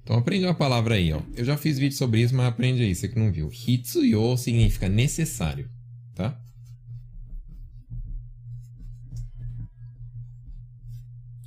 [0.03, 1.21] Então aprende uma palavra aí, ó.
[1.35, 3.49] Eu já fiz vídeo sobre isso, mas aprende aí, você que não viu.
[3.49, 5.69] Hitsuyo significa necessário,
[6.15, 6.37] tá?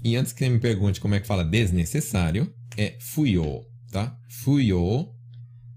[0.05, 4.19] E antes que você me pergunte como é que fala desnecessário, é fuyo tá?
[4.27, 5.11] Fuyo,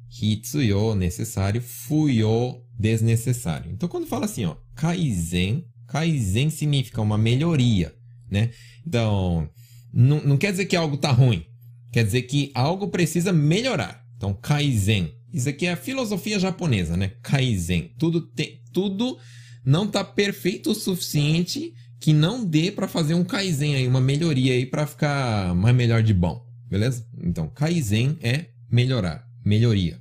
[0.09, 3.71] hitsuyo, necessário, fuyo, desnecessário.
[3.71, 7.93] Então, quando fala assim, ó, kaizen, kaizen significa uma melhoria,
[8.31, 8.51] né?
[8.87, 9.47] Então,
[9.93, 11.45] não, quer dizer que algo tá ruim,
[11.91, 14.03] quer dizer que algo precisa melhorar.
[14.15, 15.13] Então, kaizen.
[15.33, 17.11] Isso aqui é a filosofia japonesa, né?
[17.21, 17.91] Kaizen.
[17.99, 19.17] Tudo, tem, tudo
[19.65, 24.53] não tá perfeito o suficiente que não dê para fazer um kaizen aí, uma melhoria
[24.53, 26.45] aí para ficar mais melhor de bom.
[26.75, 27.07] Beleza?
[27.23, 29.97] Então, Kaizen é melhorar, melhoria.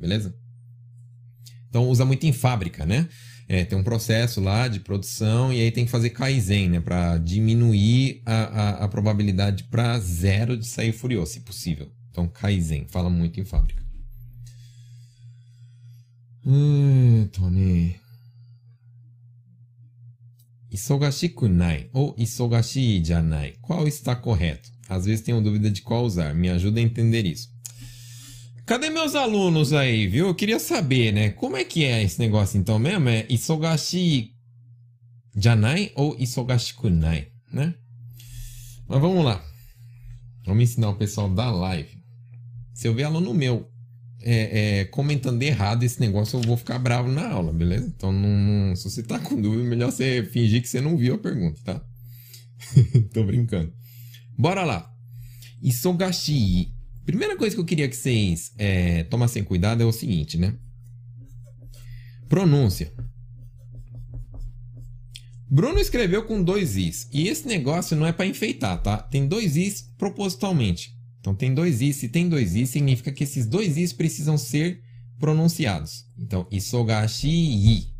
[0.00, 0.34] Beleza?
[1.68, 3.06] Então, usa muito em fábrica, né?
[3.46, 6.80] É, tem um processo lá de produção e aí tem que fazer Kaizen, né?
[6.80, 11.92] Para diminuir a, a, a probabilidade para zero de sair furioso, se possível.
[12.10, 13.84] Então, Kaizen, fala muito em fábrica.
[16.46, 18.00] Hum, Tony.
[20.70, 23.56] Isogashiku nai ou isogashi janai.
[23.60, 24.73] Qual está correto?
[24.94, 26.34] Às vezes tenho dúvida de qual usar.
[26.34, 27.52] Me ajuda a entender isso.
[28.66, 30.28] Cadê meus alunos aí, viu?
[30.28, 31.30] Eu queria saber, né?
[31.30, 33.08] Como é que é esse negócio então mesmo?
[33.08, 34.32] É isogashi
[35.36, 37.74] janai ou isogashi kunai, né?
[38.88, 39.44] Mas vamos lá.
[40.46, 41.98] Vamos ensinar o pessoal da live.
[42.72, 43.68] Se eu ver aluno meu
[44.22, 47.86] é, é, comentando errado esse negócio, eu vou ficar bravo na aula, beleza?
[47.94, 51.18] Então, não, se você tá com dúvida, melhor você fingir que você não viu a
[51.18, 51.84] pergunta, tá?
[53.12, 53.70] Tô brincando.
[54.36, 54.90] Bora lá.
[55.62, 56.72] Isogashi.
[57.04, 60.56] Primeira coisa que eu queria que vocês é, tomassem cuidado é o seguinte, né?
[62.28, 62.92] Pronúncia.
[65.48, 67.08] Bruno escreveu com dois is.
[67.12, 68.98] E esse negócio não é para enfeitar, tá?
[68.98, 70.92] Tem dois is propositalmente.
[71.20, 71.96] Então tem dois is.
[71.96, 74.82] Se tem dois is, significa que esses dois is precisam ser
[75.18, 76.06] pronunciados.
[76.18, 77.94] Então, isogashi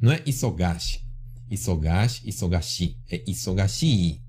[0.00, 1.00] Não é isogashi.
[1.48, 2.96] Isogashi, isogashi.
[3.10, 4.22] É isogashi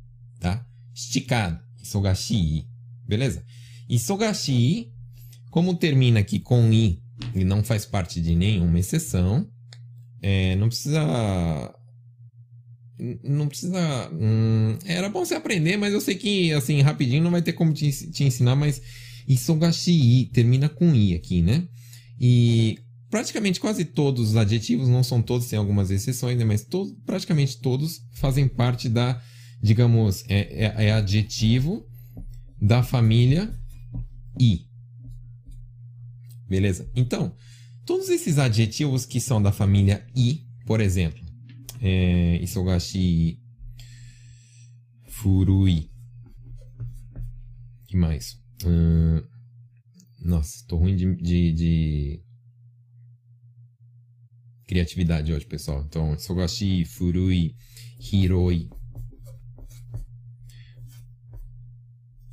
[0.44, 0.66] tá?
[0.94, 1.60] Esticado.
[1.82, 2.68] Isogashi
[3.06, 3.44] Beleza?
[3.90, 4.92] Isogashi,
[5.52, 7.02] como termina aqui com i
[7.36, 9.48] e não faz parte de nenhuma exceção,
[10.22, 11.74] é, não precisa
[13.24, 14.10] não precisa.
[14.14, 17.74] Hum, era bom você aprender, mas eu sei que, assim, rapidinho não vai ter como
[17.74, 18.82] te, te ensinar, mas
[19.28, 21.68] Isogashi termina com I aqui, né?
[22.20, 22.80] E
[23.10, 26.46] praticamente quase todos os adjetivos, não são todos, tem algumas exceções, né?
[26.46, 29.22] Mas to praticamente todos fazem parte da,
[29.64, 31.88] digamos, é, é, é adjetivo
[32.62, 33.50] da família
[34.38, 34.68] I.
[36.50, 36.92] Beleza?
[36.94, 37.34] Então,
[37.86, 41.24] todos esses adjetivos que são da família I, por exemplo,
[41.82, 43.40] é, isogashi
[45.08, 45.90] furui.
[47.88, 48.38] que mais?
[50.20, 52.24] Nossa, tô ruim de, de, de,
[54.68, 55.86] criatividade hoje, pessoal.
[55.88, 57.56] Então, isogashi furui
[58.12, 58.70] hiroi.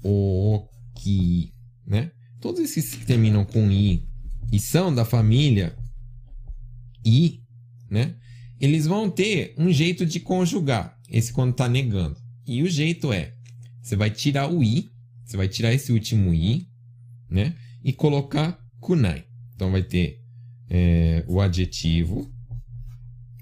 [0.02, 1.52] Oki,
[1.86, 2.10] né?
[2.40, 4.08] Todos esses que terminam com i
[4.52, 5.76] e são da família
[7.04, 7.42] i,
[7.90, 8.16] né?
[8.60, 12.20] eles vão ter um jeito de conjugar esse quando está negando.
[12.46, 13.34] E o jeito é,
[13.80, 14.90] você vai tirar o i,
[15.24, 16.68] você vai tirar esse último i,
[17.28, 17.54] né?
[17.82, 19.24] E colocar kunai.
[19.54, 20.20] Então vai ter
[20.68, 22.30] é, o adjetivo.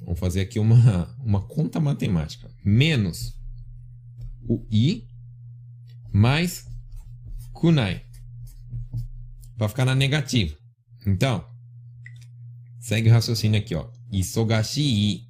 [0.02, 2.48] Vamos fazer aqui uma, uma conta matemática.
[2.64, 3.36] Menos
[4.48, 5.07] o i
[6.12, 6.66] mais
[7.52, 8.02] kunai.
[9.56, 10.56] Para ficar na negativa.
[11.06, 11.44] Então,
[12.80, 13.88] segue o raciocínio aqui, ó.
[14.12, 15.26] Isogashi.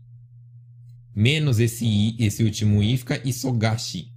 [1.15, 4.13] Menos esse i, esse último i fica isogashi,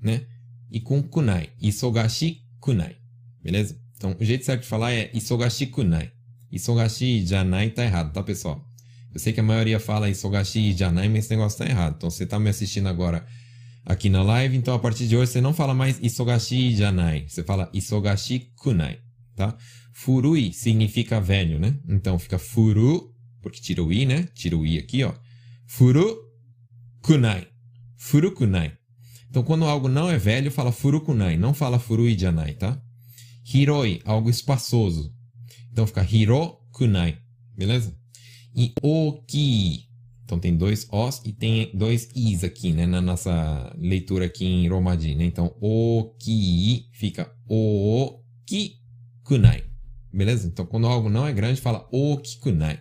[0.00, 0.26] né?
[0.70, 1.50] E com kunai.
[1.60, 2.96] Isogashi kunai.
[3.42, 3.78] Beleza?
[3.96, 6.10] Então, o jeito certo de falar é isogashi kunai.
[6.50, 8.64] Isogashi janai tá errado, tá, pessoal?
[9.12, 11.96] Eu sei que a maioria fala isogashi janai, mas esse negócio tá errado.
[11.96, 13.26] Então, você tá me assistindo agora
[13.86, 17.42] aqui na live, então a partir de hoje você não fala mais isogashi janai, você
[17.42, 18.98] fala isogashi kunai,
[19.34, 19.56] tá?
[19.94, 21.78] Furui significa velho, né?
[21.88, 24.28] Então fica furu porque tira o i, né?
[24.34, 25.14] Tira o i aqui, ó.
[25.66, 26.18] Furu
[27.00, 27.46] kunai.
[27.96, 28.76] Furu kunai.
[29.30, 32.80] Então, quando algo não é velho, fala furu kunai, não fala furu janai, tá?
[33.44, 35.14] Hiroi, algo espaçoso.
[35.70, 37.18] Então fica hiro kunai,
[37.54, 37.96] beleza?
[38.54, 39.85] E oki.
[40.26, 42.84] Então tem dois os e tem dois is aqui, né?
[42.84, 45.24] Na nossa leitura aqui em Romadi, né?
[45.24, 48.72] Então oki fica oki
[49.22, 49.62] kunai.
[50.12, 50.48] Beleza?
[50.48, 52.80] Então quando algo não é grande, fala oki kunai.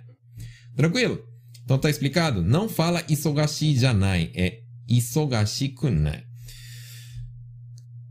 [0.75, 1.23] Tranquilo?
[1.63, 2.41] Então tá explicado?
[2.41, 6.23] Não fala isogashi janai, é isogashi kunai.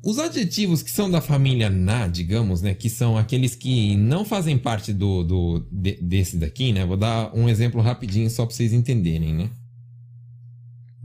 [0.05, 4.59] Os adjetivos que são da família na, digamos, né, que são aqueles que não fazem
[4.59, 6.85] parte do, do de, desse daqui, né?
[6.85, 9.51] Vou dar um exemplo rapidinho só para vocês entenderem, né?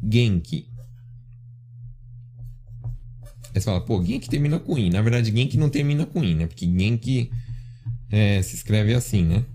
[0.03, 0.67] Genki.
[3.55, 4.89] Aí você fala, pô, Genki termina com i.
[4.89, 6.45] Na verdade, Genki não termina com i, né?
[6.45, 7.31] Porque Genki
[8.11, 9.45] é, se escreve assim, né?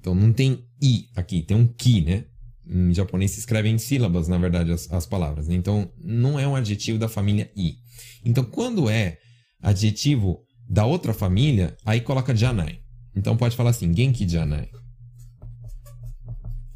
[0.00, 2.24] Então não tem i aqui, tem um ki, né?
[2.68, 5.46] Em japonês se escreve em sílabas, na verdade, as, as palavras.
[5.46, 5.54] Né?
[5.54, 7.85] Então, não é um adjetivo da família i.
[8.24, 9.18] Então, quando é
[9.60, 12.80] adjetivo da outra família, aí coloca janai.
[13.14, 14.68] Então, pode falar assim, genki janai.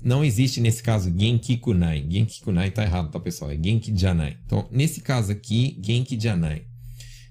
[0.03, 2.07] Não existe nesse caso genki kunai.
[2.09, 3.51] Genki kunai tá errado, tá, pessoal?
[3.51, 4.39] É genki janai.
[4.47, 6.65] Então, nesse caso aqui, genki janai.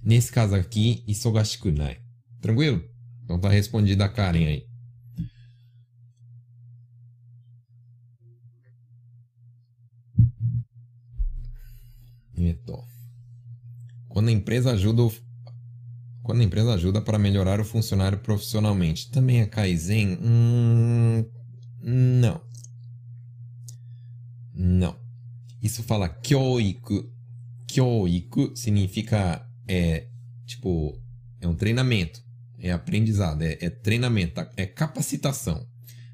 [0.03, 1.97] Nesse caso aqui, isogashi kunai.
[2.39, 2.83] Tranquilo?
[3.23, 4.69] Então, tá respondida a Karen aí.
[12.37, 12.98] Eto.
[14.09, 15.13] Quando a empresa ajuda o...
[16.23, 20.17] quando a empresa ajuda para melhorar o funcionário profissionalmente, também é Kaizen?
[20.21, 21.23] Hum,
[21.81, 22.41] não.
[24.53, 24.95] Não.
[25.61, 27.09] Isso fala kyoiku.
[27.67, 30.07] Kyoiku significa é
[30.45, 30.99] tipo
[31.39, 32.21] é um treinamento,
[32.57, 35.65] é aprendizado, é, é treinamento, é capacitação.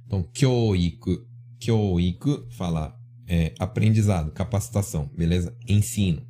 [0.05, 1.25] Então kyoiku,
[1.59, 2.95] kyoiku fala
[3.27, 5.55] é, aprendizado, capacitação, beleza?
[5.67, 6.21] Ensino.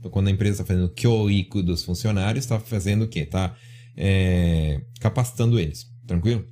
[0.00, 3.20] Então, quando a empresa está fazendo kyoiku dos funcionários, está fazendo o quê?
[3.20, 3.54] Está
[3.94, 5.86] é, capacitando eles.
[6.06, 6.48] Tranquilo?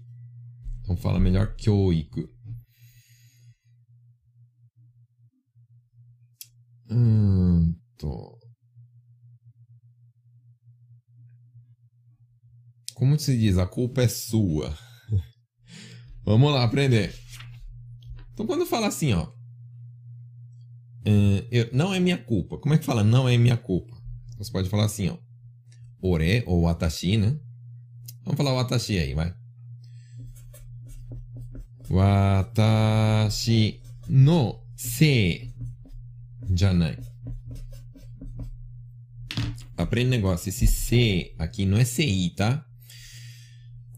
[0.82, 2.28] Então fala melhor kyoiku.
[6.90, 8.38] Hum, tô.
[12.94, 13.56] Como se diz?
[13.56, 14.76] A culpa é sua.
[16.22, 17.14] Vamos lá aprender.
[18.34, 19.37] Então quando fala assim, ó.
[21.08, 22.58] Hum, eu- não é minha culpa.
[22.58, 23.96] Como é que fala não é minha culpa?
[24.38, 25.16] Você pode falar assim, ó.
[26.00, 27.36] Ore ou watashi, né?
[28.24, 29.34] Vamos falar watashi aí, vai.
[31.90, 35.52] Watashi no sei
[36.54, 36.98] janai.
[39.76, 40.48] Aprende negócio.
[40.48, 42.64] Esse C aqui não é CI, tá?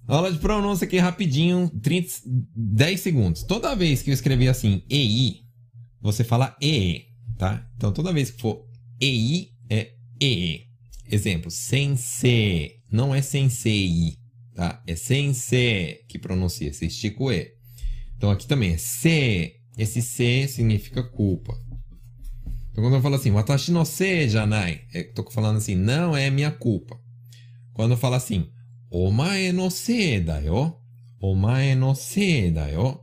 [0.06, 3.42] Aula de pronúncia aqui rapidinho, 30, 10 segundos.
[3.44, 5.42] Toda vez que eu escrever assim, EI,
[6.00, 7.68] você fala EE, tá?
[7.76, 8.66] Então toda vez que for
[9.00, 10.66] EI, é EE.
[11.10, 12.80] Exemplo, sensei.
[12.90, 14.16] Não é sensei,
[14.54, 14.82] tá?
[14.86, 16.72] É sensei que pronuncia.
[16.72, 17.52] Você estica o E.
[18.16, 19.56] Então aqui também é se.
[19.76, 21.56] Esse se significa culpa.
[22.70, 26.30] Então quando eu falo assim, watashi no se janai, é, tô falando assim, não é
[26.30, 26.98] minha culpa.
[27.72, 28.48] Quando eu falo assim,
[28.90, 30.76] omae no se da yo,
[31.20, 33.00] omae no se da yo,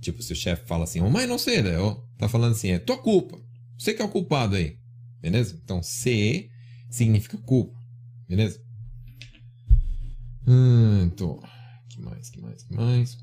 [0.00, 2.78] tipo se o chefe fala assim, omae no se da yo, tá falando assim, é
[2.78, 3.38] tua culpa.
[3.78, 4.78] Você que é o culpado aí.
[5.20, 5.58] Beleza?
[5.62, 6.50] Então se
[6.90, 7.78] significa culpa.
[8.28, 8.60] Beleza?
[10.46, 11.40] Hum, então,
[11.88, 13.18] que mais, que mais, que mais?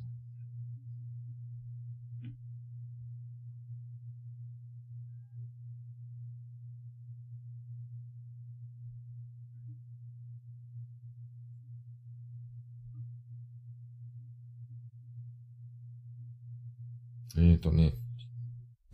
[17.37, 17.91] Eita, né?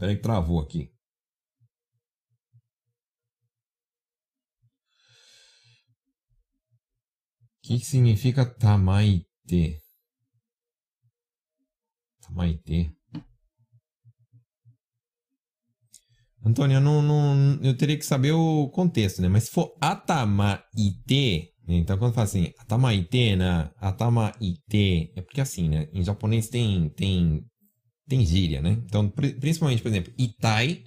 [0.01, 0.91] Peraí que travou aqui.
[7.59, 9.79] O que, que significa tamaite?
[12.19, 12.91] Tamaite.
[16.43, 19.27] Antônio, eu, não, não, eu teria que saber o contexto, né?
[19.27, 21.75] Mas se for atamaite, né?
[21.75, 23.69] então quando fala assim, atamaite, né?
[23.77, 25.87] Atamaite, é porque assim, né?
[25.93, 27.45] Em japonês tem, tem,
[28.11, 28.77] tem gíria, né?
[28.85, 30.83] Então, pri- principalmente, por exemplo, itai,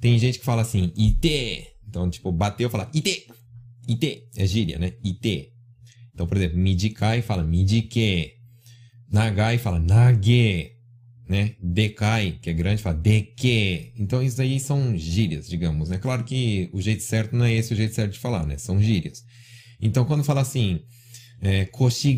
[0.00, 1.66] tem gente que fala assim, ite.
[1.88, 3.26] Então, tipo, bateu, fala ite.
[3.88, 4.92] Ite, é gíria, né?
[5.04, 5.52] Ite.
[6.14, 8.34] Então, por exemplo, midikai fala midike.
[9.10, 10.76] Nagai fala nage.
[11.28, 11.54] Né?
[11.62, 13.92] Dekai, que é grande, fala deke.
[13.96, 15.96] Então, isso aí são gírias, digamos, né?
[15.98, 18.58] Claro que o jeito certo não é esse o jeito certo de falar, né?
[18.58, 19.22] São gírias.
[19.80, 20.80] Então, quando fala assim,
[21.40, 22.16] é, koshi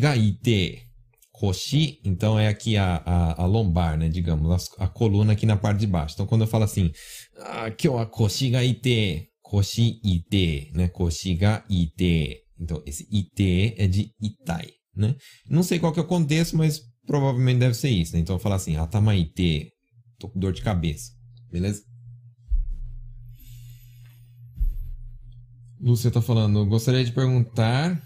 [1.43, 1.47] ite.
[1.47, 4.07] Koshi, então é aqui a, a, a lombar, né?
[4.07, 6.15] Digamos, a, a coluna aqui na parte de baixo.
[6.15, 6.89] Então, quando eu falo assim,
[7.37, 9.27] ah, ó, koshi ga ite.
[9.41, 10.87] Koshi ite, né?
[10.87, 12.37] Koshi ga ite.
[12.57, 15.15] Então, esse ite é de itai, né?
[15.49, 18.19] Não sei qual que é o contexto, mas provavelmente deve ser isso, né?
[18.19, 19.69] Então, eu falo assim, atamaite.
[20.17, 21.11] Tô com dor de cabeça.
[21.51, 21.83] Beleza?
[25.81, 28.01] Lúcia tá falando, gostaria de perguntar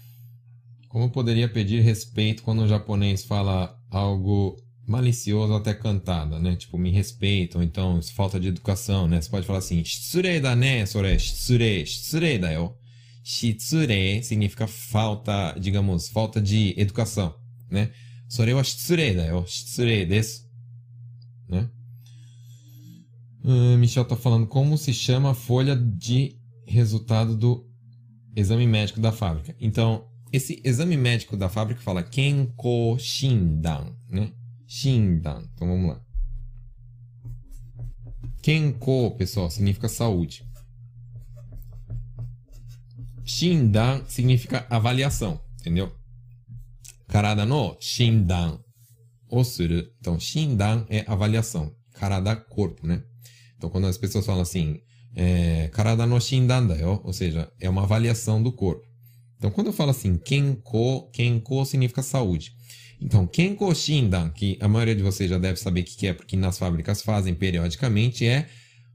[0.88, 6.56] como poderia pedir respeito quando um japonês fala algo malicioso até cantada, né?
[6.56, 9.20] Tipo, me respeita, ou então falta de educação, né?
[9.20, 12.74] Você pode falar assim, shitsurei da né, sore, shitsurei, shitsurei da yo.
[13.22, 17.34] Shitsurei significa falta, digamos, falta de educação,
[17.70, 17.90] né?
[18.26, 20.44] Sore wa shitsurei da yo, shitsurei desu,
[21.46, 21.68] né?
[23.44, 27.66] Hum, Michel tá falando como se chama a folha de resultado do
[28.34, 29.54] exame médico da fábrica.
[29.60, 34.32] Então, esse exame médico da fábrica fala Kenko Shindan, né?
[34.66, 35.48] Shindan.
[35.54, 36.02] Então vamos lá.
[38.42, 40.46] Kenko, pessoal, significa saúde.
[43.24, 45.92] Shindan significa avaliação, entendeu?
[47.06, 48.58] Karada no Shindan.
[49.30, 49.84] O suru.
[50.00, 51.74] Então, Shindan é avaliação.
[51.92, 53.02] Karada, corpo, né?
[53.56, 54.80] Então, quando as pessoas falam assim,
[55.14, 56.68] é, Karada no Shindan
[57.02, 58.87] ou seja, é uma avaliação do corpo.
[59.38, 62.52] Então, quando eu falo assim, Kenko, Kenko significa saúde.
[63.00, 66.36] Então, Kenko Shindan, que a maioria de vocês já deve saber o que é, porque
[66.36, 68.48] nas fábricas fazem periodicamente, é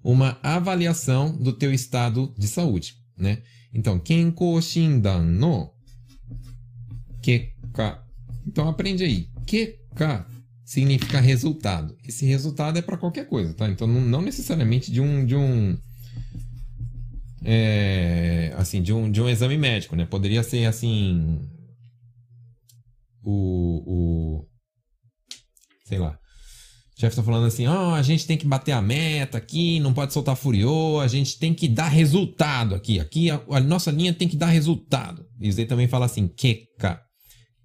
[0.03, 3.41] uma avaliação do teu estado de saúde, né?
[3.73, 5.71] Então, Kenko Shindan no
[7.21, 8.03] Keka.
[8.45, 9.29] Então, aprende aí.
[9.47, 10.27] Keka
[10.65, 11.97] significa resultado.
[12.05, 13.69] Esse resultado é para qualquer coisa, tá?
[13.69, 15.25] Então, não, não necessariamente de um...
[15.25, 15.77] De um
[17.43, 20.05] é, assim, de um, de um exame médico, né?
[20.05, 21.41] Poderia ser, assim,
[23.23, 24.47] o, o
[25.85, 26.17] sei lá,
[26.95, 29.93] o chefe tá falando assim, ó, a gente tem que bater a meta aqui, não
[29.93, 34.13] pode soltar furiô, a gente tem que dar resultado aqui, aqui a, a nossa linha
[34.13, 35.25] tem que dar resultado.
[35.39, 37.01] E aí também fala assim, queca,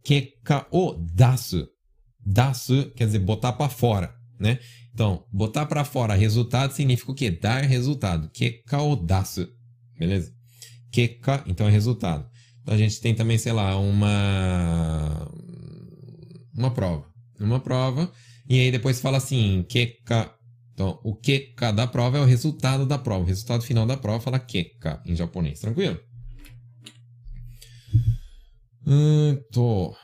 [0.08, 1.68] Keka o dasu.
[2.24, 4.58] Dasu quer dizer botar para fora, né?
[4.94, 7.30] Então, botar para fora resultado significa o quê?
[7.30, 8.30] Dar resultado.
[8.30, 9.46] Keka o dasu.
[9.98, 10.32] Beleza?
[10.92, 12.28] Keka, então é resultado.
[12.62, 15.30] Então a gente tem também, sei lá, uma
[16.54, 17.06] uma prova.
[17.40, 18.10] Uma prova
[18.48, 20.34] e aí depois fala assim, keka.
[20.72, 23.24] Então, o keka da prova é o resultado da prova.
[23.24, 25.60] O resultado final da prova fala keka em japonês.
[25.60, 25.98] Tranquilo?
[28.86, 29.94] Hum, tô.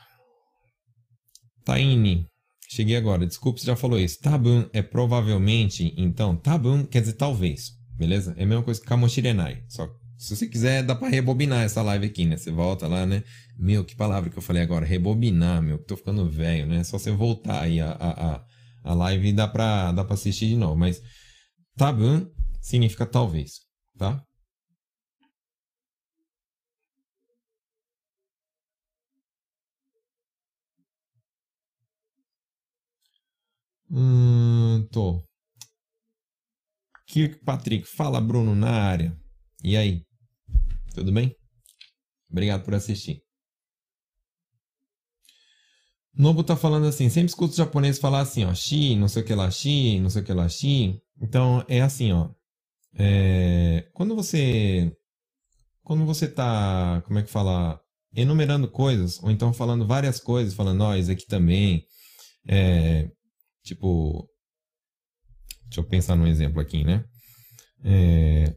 [1.63, 2.27] Taini.
[2.69, 3.25] Cheguei agora.
[3.25, 4.19] Desculpe se já falou isso.
[4.19, 5.91] Tabun é provavelmente.
[5.97, 7.71] Então, tabun quer dizer talvez.
[7.97, 8.33] Beleza?
[8.37, 9.63] É a mesma coisa que kamoshirenai.
[9.67, 9.87] Só
[10.17, 12.37] se você quiser, dá pra rebobinar essa live aqui, né?
[12.37, 13.23] Você volta lá, né?
[13.57, 14.85] Meu, que palavra que eu falei agora?
[14.85, 15.77] Rebobinar, meu.
[15.77, 16.83] Tô ficando velho, né?
[16.83, 18.45] Só você voltar aí a, a, a,
[18.83, 20.75] a live e dá pra, dá pra assistir de novo.
[20.75, 21.01] Mas
[21.77, 22.27] tabun
[22.61, 23.61] significa talvez,
[23.97, 24.23] tá?
[33.89, 35.23] Hum, tô.
[37.15, 39.17] Kirkpatrick, fala Bruno na área.
[39.63, 40.03] E aí?
[40.93, 41.33] Tudo bem?
[42.29, 43.21] Obrigado por assistir.
[46.13, 49.25] Nobu tá falando assim, sempre escuto os japoneses falar assim, ó, shi, não sei o
[49.25, 51.01] que lá, shi, não sei o que lá, shi.
[51.21, 52.31] Então, é assim, ó.
[52.93, 54.93] É, quando você
[55.83, 57.79] quando você tá, como é que fala,
[58.13, 61.85] enumerando coisas, ou então falando várias coisas, falando, ó, isso aqui também,
[62.45, 63.09] é,
[63.63, 64.29] tipo,
[65.75, 67.03] deixa eu pensar num exemplo aqui, né?
[67.83, 68.55] É,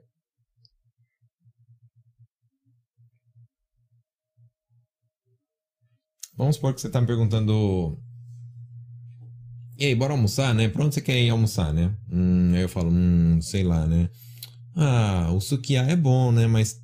[6.36, 7.98] Vamos supor que você está me perguntando.
[9.76, 10.68] E aí, bora almoçar, né?
[10.68, 11.92] Pra onde você quer ir almoçar, né?
[12.10, 14.08] Hum, aí eu falo, hum, sei lá, né?
[14.76, 16.46] Ah, o sukiá é bom, né?
[16.46, 16.80] Mas.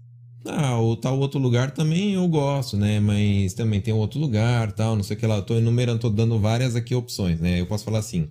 [0.46, 3.00] Ah, o tal outro lugar também eu gosto, né?
[3.00, 5.36] Mas também tem outro lugar, tal, não sei o que lá.
[5.36, 7.60] Eu tô enumerando, tô dando várias aqui opções, né?
[7.60, 8.28] Eu posso falar assim.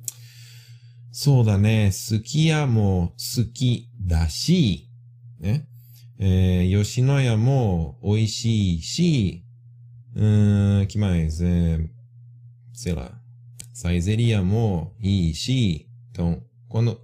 [1.14, 1.92] Soda, né?
[1.92, 4.90] Sukiya mo suki dashi,
[5.40, 5.64] né?
[6.18, 9.44] É, Yoshinoya mo oishii shi
[10.16, 11.40] Hum, que mais?
[11.40, 11.80] É,
[12.74, 13.20] sei lá.
[13.74, 15.88] Saizeria mo, i, shi.
[16.12, 17.00] Então, quando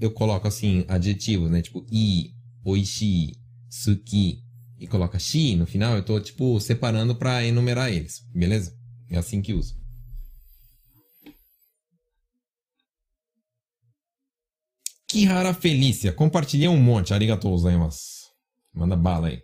[0.00, 1.62] eu coloco assim adjetivos, né?
[1.62, 2.34] Tipo i,
[2.64, 3.36] oishi,
[3.68, 4.44] suki
[4.76, 8.76] e coloca shi no final, eu tô tipo separando para enumerar eles, beleza?
[9.08, 9.81] É assim que uso.
[15.12, 18.30] Kihara Felícia, compartilhei um monte, arigatou gozaimasu.
[18.72, 19.42] Manda bala aí.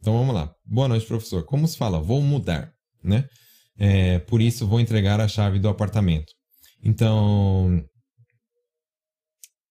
[0.00, 0.50] Então vamos lá.
[0.64, 1.44] Boa noite, professor.
[1.44, 2.00] Como se fala?
[2.00, 2.72] Vou mudar,
[3.04, 3.28] né?
[3.76, 6.32] É, por isso vou entregar a chave do apartamento.
[6.82, 7.84] Então,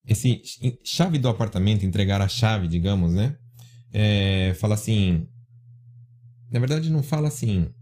[0.05, 0.39] esse
[0.83, 3.35] chave do apartamento, entregar a chave, digamos, né?
[3.91, 5.25] É, fala assim.
[6.51, 7.73] Na verdade, não fala assim.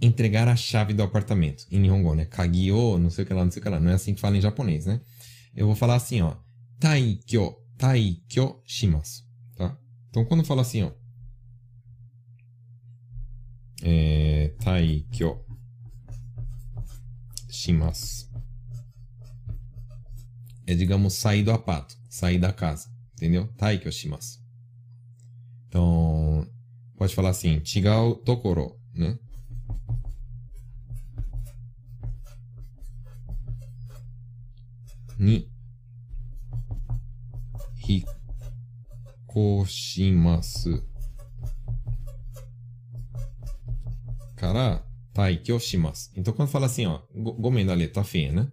[0.00, 1.66] Entregar a chave do apartamento.
[1.70, 2.24] Em Nihongo, né?
[2.24, 3.80] Kagio, não sei o que lá, não sei o que lá.
[3.80, 5.00] Não é assim que fala em japonês, né?
[5.54, 6.36] Eu vou falar assim, ó.
[6.78, 9.24] Taikyo, taikyo shimasu.
[9.56, 9.76] Tá?
[10.10, 10.92] Então, quando eu falo assim, ó
[13.82, 15.38] é, taikyo
[17.48, 18.28] shimasu.
[20.66, 23.46] É, digamos, sair do apato, sair da casa, entendeu?
[23.56, 24.38] Taikyo shimasu.
[25.66, 26.46] Então,
[26.96, 29.18] pode falar assim, chigau tokoro, né?
[35.18, 35.50] Ni
[39.28, 40.82] hikoshimasu.
[44.36, 46.10] Kara taikyo shimasu.
[46.16, 48.46] Então, quando fala assim, ó, gomen da letra tá feia, né?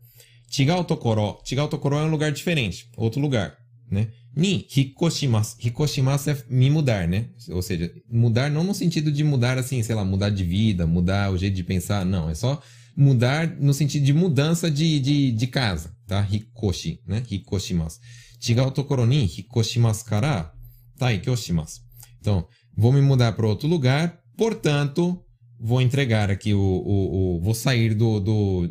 [0.50, 1.38] Chigao tokoro.
[1.70, 3.56] Tokoro é um lugar diferente, outro lugar,
[3.90, 4.08] né?
[4.36, 5.58] Ni hikoshimasu.
[5.60, 7.30] Hikoshimasu é me mudar, né?
[7.50, 11.32] Ou seja, mudar não no sentido de mudar assim, sei lá, mudar de vida, mudar
[11.32, 12.30] o jeito de pensar, não.
[12.30, 12.62] É só
[12.98, 16.22] mudar no sentido de mudança de, de, de casa, tá?
[16.22, 17.24] Hikoshi, né?
[17.30, 18.00] Hikoshimasu.
[18.40, 20.54] Chigao tokoro ni hikoshimasu kara
[20.98, 21.82] taikyo shimasu.
[22.20, 22.48] Então,
[22.78, 25.24] vou me mudar para outro lugar, portanto,
[25.60, 28.68] vou entregar aqui o, o, o vou sair do, do,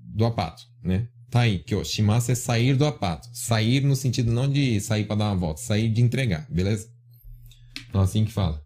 [0.00, 1.08] do apato, né?
[1.30, 3.28] Tá aí, que o shimasu é sair do apato.
[3.32, 6.90] Sair no sentido não de sair para dar uma volta, sair de entregar, beleza?
[7.88, 8.62] Então assim que fala.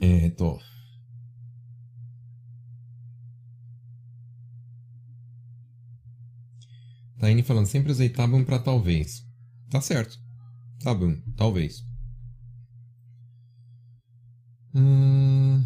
[0.00, 0.58] É, tô.
[7.18, 9.24] Taine falando, sempre usei tabum para talvez.
[9.70, 10.18] Tá certo.
[10.84, 11.82] Bom, talvez.
[14.74, 15.64] Hum...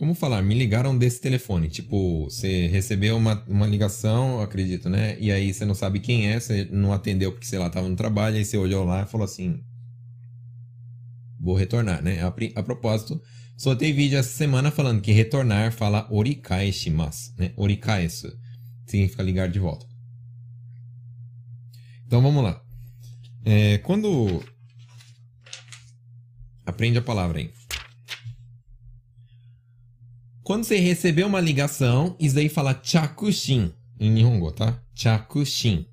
[0.00, 0.40] Como falar?
[0.40, 1.68] Me ligaram desse telefone.
[1.68, 5.18] Tipo, você recebeu uma, uma ligação, acredito, né?
[5.20, 7.96] E aí você não sabe quem é, você não atendeu porque, sei lá, tava no
[7.96, 9.62] trabalho, aí você olhou lá e falou assim:
[11.38, 12.22] Vou retornar, né?
[12.22, 13.20] A, a propósito,
[13.60, 17.52] soltei vídeo essa semana falando que retornar fala orikaeshimasu, né?
[17.56, 18.34] Orikaesu.
[18.86, 19.86] Significa ligar de volta.
[22.06, 22.64] Então vamos lá.
[23.44, 24.42] É, quando.
[26.64, 27.52] Aprende a palavra aí.
[30.42, 34.82] Quando você receber uma ligação, isso daí fala chakushin em Nihongo, tá?
[34.94, 35.86] Chakushin.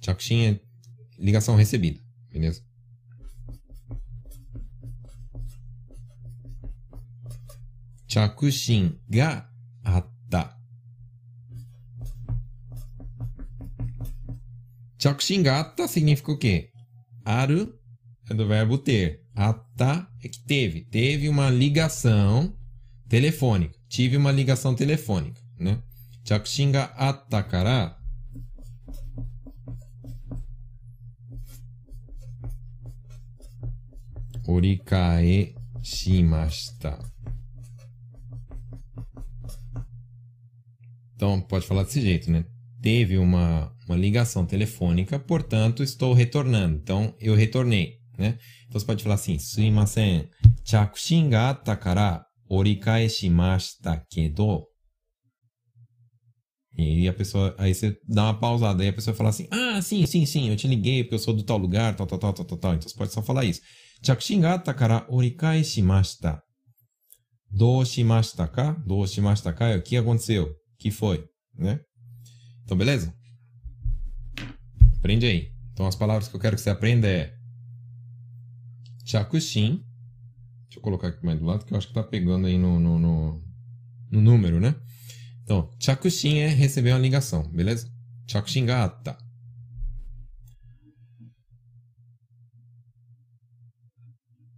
[0.00, 0.60] Chakushin é
[1.18, 2.00] ligação recebida,
[2.30, 2.62] beleza?
[8.10, 9.46] Chakushin ga
[9.84, 10.56] atta.
[14.98, 16.72] Chakushin ga atta significa o quê?
[17.24, 17.72] A r
[18.28, 19.22] é do verbo ter.
[19.32, 20.86] Atta é que teve.
[20.86, 22.52] Teve uma ligação
[23.08, 23.78] telefônica.
[23.88, 25.80] Tive uma ligação telefônica, né?
[26.24, 27.96] Chakushin ga atta kara
[34.48, 36.98] orikae shimashita.
[41.20, 42.46] Então, pode falar desse jeito, né?
[42.80, 46.78] Teve uma, uma ligação telefônica, portanto, estou retornando.
[46.82, 48.38] Então, eu retornei, né?
[48.66, 50.30] Então, você pode falar assim, sumimasen,
[50.64, 54.64] chakushin ga atta kara orikaeshimashita kedo.
[56.74, 60.06] E a pessoa, aí você dá uma pausada, aí a pessoa fala assim, ah, sim,
[60.06, 62.46] sim, sim, eu te liguei porque eu sou do tal lugar, tal, tal, tal, tal,
[62.46, 62.74] tal, tal.
[62.76, 63.60] Então, você pode só falar isso.
[64.02, 66.40] Chakushin ga atta kara orikaeshimashita.
[67.50, 68.72] Do shimashita ka?
[68.86, 69.68] Do shimashita ka?
[69.68, 70.59] É o que aconteceu?
[70.80, 71.28] Que foi?
[71.56, 71.78] Né?
[72.64, 73.14] Então, beleza?
[74.96, 75.52] Aprende aí.
[75.72, 77.38] Então, as palavras que eu quero que você aprenda é
[79.04, 79.84] 着信
[80.64, 82.78] Deixa eu colocar aqui mais do lado, que eu acho que tá pegando aí no,
[82.78, 83.42] no, no,
[84.08, 84.76] no número, né?
[85.42, 87.90] Então, chakushin é receber uma ligação, beleza?
[88.28, 89.18] Chakushin ga atta.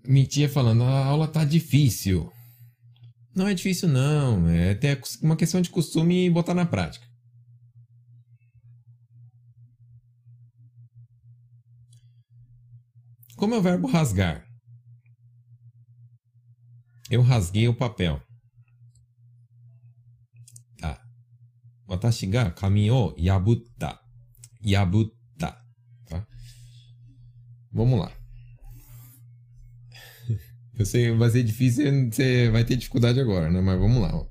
[0.06, 2.30] Mitia falando, a aula tá difícil.
[3.34, 7.06] Não é difícil não, é até uma questão de costume e botar na prática.
[13.36, 14.46] Como é o verbo rasgar?
[17.10, 18.22] Eu rasguei o papel.
[20.78, 21.02] Tá.
[21.88, 23.98] Watashi ga kami yabutta.
[24.64, 25.60] Yabutta.
[26.08, 26.26] Tá?
[27.72, 28.21] Vamos lá.
[30.82, 33.60] Eu sei, vai ser difícil, você vai ter dificuldade agora, né?
[33.60, 34.16] Mas vamos lá.
[34.16, 34.26] Ó.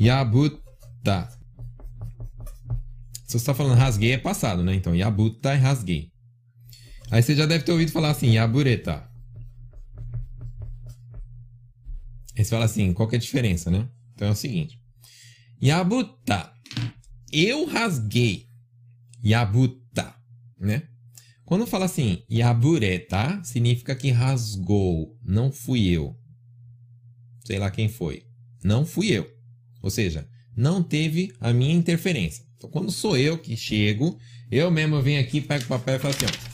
[0.00, 1.28] Yabutta.
[3.24, 4.74] Se você está falando rasguei, é passado, né?
[4.74, 6.10] Então, yabutta é rasguei.
[7.12, 9.08] Aí você já deve ter ouvido falar assim, yabureta.
[12.36, 13.88] Aí você fala assim, qual que é a diferença, né?
[14.14, 14.80] Então é o seguinte.
[15.62, 16.52] Yabuta.
[17.32, 18.48] Eu rasguei.
[19.24, 20.12] Yabuta,
[20.58, 20.88] né?
[21.50, 25.18] Quando fala assim, yabureta, significa que rasgou.
[25.20, 26.16] Não fui eu.
[27.44, 28.24] Sei lá quem foi.
[28.62, 29.28] Não fui eu.
[29.82, 32.44] Ou seja, não teve a minha interferência.
[32.56, 34.16] Então, quando sou eu que chego,
[34.48, 36.50] eu mesmo venho aqui, pego o papel e falo assim, ó.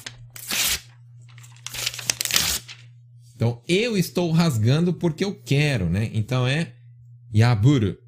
[3.35, 6.11] Então, eu estou rasgando porque eu quero, né?
[6.15, 6.73] Então é
[7.35, 7.99] yaburu.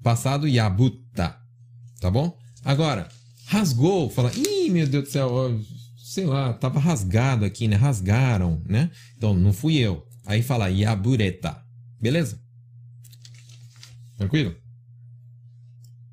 [0.00, 1.36] Passado yabutta.
[2.00, 2.38] Tá bom?
[2.64, 3.08] Agora,
[3.46, 5.60] rasgou, fala, ih, meu Deus do céu,
[6.14, 7.74] sei lá, tava rasgado aqui, né?
[7.74, 8.88] Rasgaram, né?
[9.16, 10.06] Então, não fui eu.
[10.24, 11.60] Aí fala yabureta.
[12.00, 12.40] Beleza?
[14.16, 14.54] Tranquilo?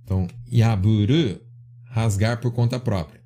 [0.04, 1.40] Então, yaburu,
[1.86, 3.22] rasgar por conta própria.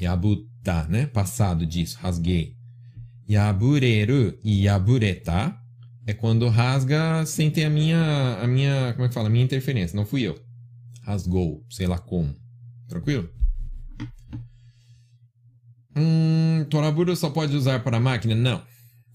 [0.00, 1.06] Yabutta, né?
[1.06, 2.56] Passado disso, rasguei.
[3.30, 5.56] Yabureru e yabureta
[6.04, 9.28] é quando rasga sem ter a minha, a minha, como é que fala?
[9.28, 9.94] A minha interferência.
[9.94, 10.36] Não fui eu.
[11.02, 12.34] Rasgou, sei lá como.
[12.88, 13.37] Tranquilo?
[15.98, 18.34] Hum, Torabura só pode usar para máquina?
[18.34, 18.64] Não.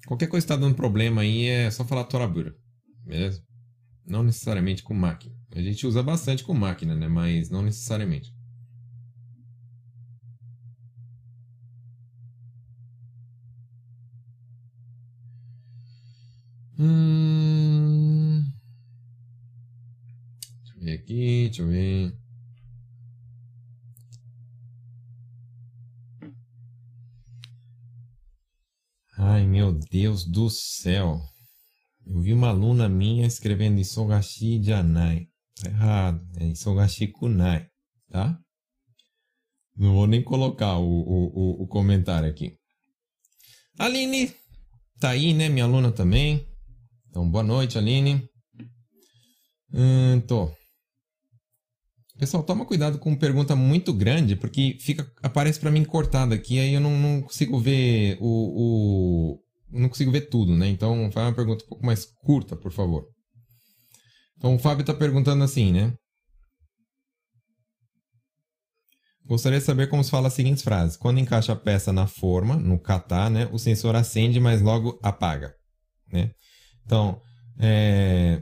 [0.06, 2.54] Qualquer coisa que está dando problema aí é só falar Torabura.
[3.06, 3.42] Beleza?
[4.06, 5.34] Não necessariamente com máquina.
[5.56, 7.08] A gente usa bastante com máquina, né?
[7.08, 8.34] Mas não necessariamente.
[16.78, 18.44] Hum...
[20.64, 22.23] Deixa eu ver aqui, deixa eu ver.
[29.34, 31.20] Ai, meu Deus do céu.
[32.06, 35.28] Eu vi uma aluna minha escrevendo Isogashi Janai.
[35.56, 36.24] Tá errado.
[36.40, 37.68] É Isogashi Kunai.
[38.12, 38.40] Tá?
[39.76, 42.56] Não vou nem colocar o, o, o, o comentário aqui.
[43.80, 44.32] Aline,
[45.00, 45.50] tá aí, né?
[45.50, 46.48] Minha aluna também.
[47.10, 48.30] Então, boa noite, Aline.
[49.74, 50.54] Hum, tô.
[52.24, 56.74] Pessoal, toma cuidado com pergunta muito grande, porque fica aparece para mim cortada aqui, aí
[56.74, 60.70] eu não, não consigo ver o, o, não consigo ver tudo, né?
[60.70, 63.06] Então, faz uma pergunta um pouco mais curta, por favor.
[64.38, 65.94] Então, o Fábio está perguntando assim, né?
[69.26, 70.96] Gostaria de saber como se fala as seguintes frases.
[70.96, 73.50] Quando encaixa a peça na forma, no kata, né?
[73.52, 75.54] O sensor acende, mas logo apaga,
[76.08, 76.32] né?
[76.86, 77.22] Então,
[77.60, 78.42] é...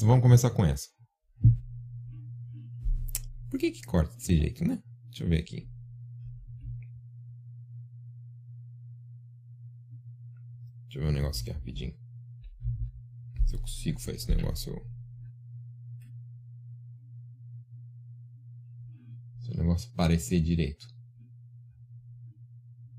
[0.00, 0.97] vamos começar com essa.
[3.50, 4.82] Por que que corta desse jeito, né?
[5.06, 5.68] Deixa eu ver aqui.
[10.84, 11.94] Deixa eu ver um negócio aqui rapidinho.
[13.46, 14.74] Se eu consigo fazer esse negócio.
[19.40, 20.86] Se o negócio parecer direito.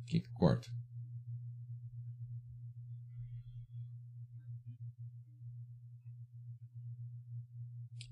[0.02, 0.68] O que que corta?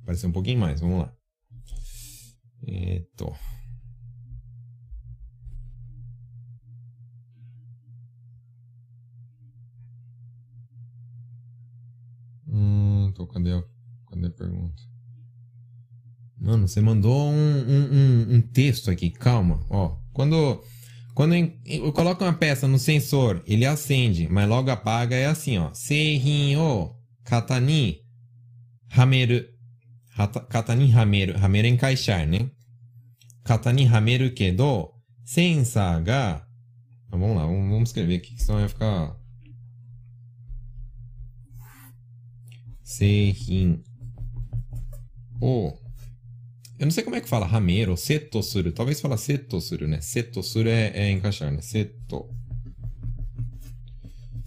[0.01, 1.16] Apareceu um pouquinho mais, vamos lá.
[2.66, 3.34] えー、っと。
[12.48, 13.62] Hum, tô, cadê a,
[14.10, 14.82] cadê a pergunta?
[16.38, 19.64] Mano, você mandou um, um, um, um texto aqui, calma.
[19.70, 20.60] Ó, quando,
[21.14, 25.72] quando eu coloco uma peça no sensor, ele acende, mas logo apaga, é assim, ó.
[25.72, 26.94] Seihin o
[27.24, 28.00] katani
[28.90, 29.44] hameru.
[30.48, 31.38] Katani hameru.
[31.38, 32.50] Hameru é encaixar, né?
[33.47, 34.93] 型にはめるけど、
[35.25, 36.45] センサーが、
[37.11, 39.15] もうな、もう、もうつけるべき、そのやつか。
[42.83, 43.83] 製品
[45.41, 45.79] を、
[46.79, 48.73] えのせこめくファはめろ、セットする。
[48.73, 50.01] たべすファラセットするね。
[50.01, 51.61] セットする、えんかしらね。
[51.61, 52.29] セット。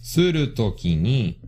[0.01, 1.41] するときに、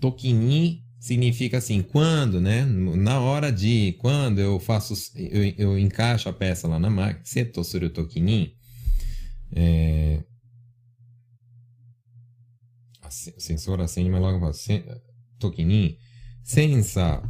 [0.00, 2.64] ときに、significa assim, quando, né?
[2.64, 7.62] Na hora de, quando eu faço, eu, eu encaixo a peça lá na máquina, seto
[7.62, 8.56] suru tokini,
[9.54, 10.24] é,
[13.36, 14.82] o sensor acende, mas logo fala, sen,
[15.38, 15.98] tokini,
[16.42, 17.22] sensa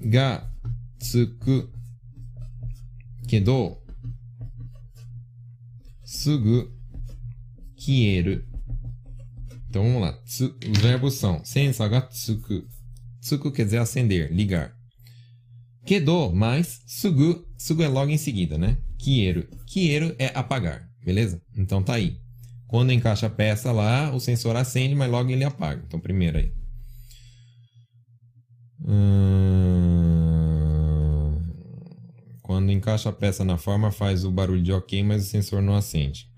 [0.00, 0.52] ga
[0.98, 1.70] tsuku
[3.28, 3.78] kedo,
[6.02, 6.72] sugu
[7.76, 8.49] kieru
[9.70, 10.12] então vamos lá.
[10.24, 12.64] Tsu, os verbos são sensa ga tsuku.
[13.20, 14.74] Tsuku quer dizer acender, ligar.
[15.86, 17.46] Kedo mais sugu.
[17.56, 18.76] Sugu é logo em seguida, né?
[18.98, 19.46] Kieru.
[19.66, 21.40] Kieru é apagar, beleza?
[21.56, 22.18] Então tá aí.
[22.66, 25.80] Quando encaixa a peça lá, o sensor acende, mas logo ele apaga.
[25.86, 26.52] Então primeiro aí.
[28.84, 29.30] Hum...
[32.42, 35.76] Quando encaixa a peça na forma, faz o barulho de ok, mas o sensor não
[35.76, 36.29] acende.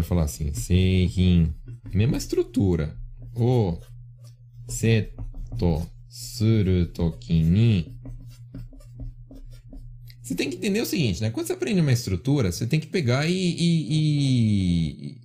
[0.00, 1.52] Pode falar assim, seihin,
[1.92, 2.96] mesma estrutura.
[3.34, 3.78] O
[4.68, 7.94] seto suru toki ni.
[10.22, 11.30] Você tem que entender o seguinte, né?
[11.30, 13.32] Quando você aprende uma estrutura, você tem que pegar e.
[13.32, 13.86] E,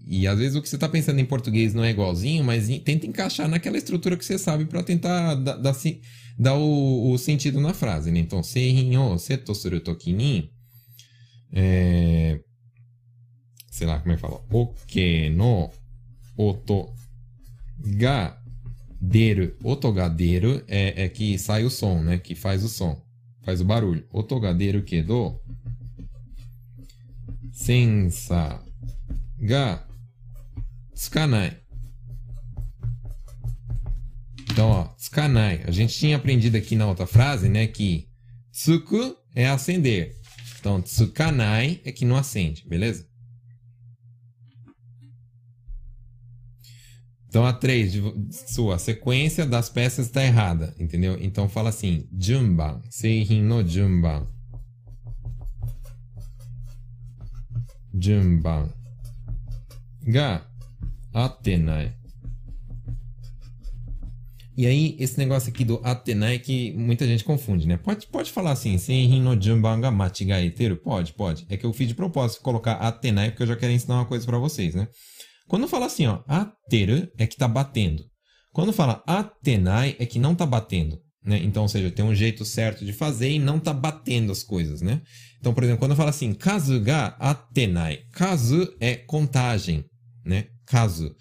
[0.07, 2.67] e, e às vezes o que você está pensando em português não é igualzinho, mas
[2.83, 5.75] tenta encaixar naquela estrutura que você sabe para tentar dar, dar,
[6.37, 8.19] dar o, o, sentido na frase, né?
[8.19, 10.49] Então, seihin o seto suru toki ni.
[11.53, 12.39] É,
[13.75, 15.69] sei lá como é que fala, oke no
[16.37, 16.93] oto
[17.77, 18.41] ga
[19.01, 19.53] deru.
[19.61, 22.17] Oto ga deru é, é que sai o som, né?
[22.17, 22.97] Que faz o som,
[23.43, 24.07] faz o barulho.
[24.13, 25.41] Oto ga deru kedo
[27.51, 28.63] sensa
[29.37, 29.85] ga
[30.93, 31.57] tsukanai.
[34.51, 35.63] Então, ó, tsukanai.
[35.67, 38.07] A gente tinha aprendido aqui na outra frase, né, que
[38.53, 40.15] tsuku é acender.
[40.57, 43.05] Então, tsukanai é que não acende, beleza?
[47.35, 47.95] Então a 3,
[48.47, 51.17] sua sequência das peças está errada, entendeu?
[51.19, 54.25] Então fala assim, Junban, Seihin no Junban.
[57.93, 58.69] Junban
[60.07, 60.47] ga
[61.13, 61.93] atenai.
[64.55, 67.75] E aí, esse negócio aqui do atenai que muita gente confunde, né?
[67.75, 70.77] Pode, pode falar assim, Seihin no Junban ga machigaeteru?
[70.77, 71.45] Pode, pode.
[71.49, 74.25] É que eu fiz de propósito colocar atenai porque eu já quero ensinar uma coisa
[74.25, 74.87] para vocês, né?
[75.47, 78.03] Quando fala assim, ó, ateru é que está batendo.
[78.51, 80.99] Quando fala atenai é que não está batendo.
[81.23, 81.41] Né?
[81.43, 84.81] Então, ou seja, tem um jeito certo de fazer e não está batendo as coisas,
[84.81, 85.01] né?
[85.39, 87.99] Então, por exemplo, quando fala assim, kazu ga atenai.
[88.11, 89.83] Kazu é contagem,
[90.23, 90.45] né?
[90.67, 91.15] Kazu.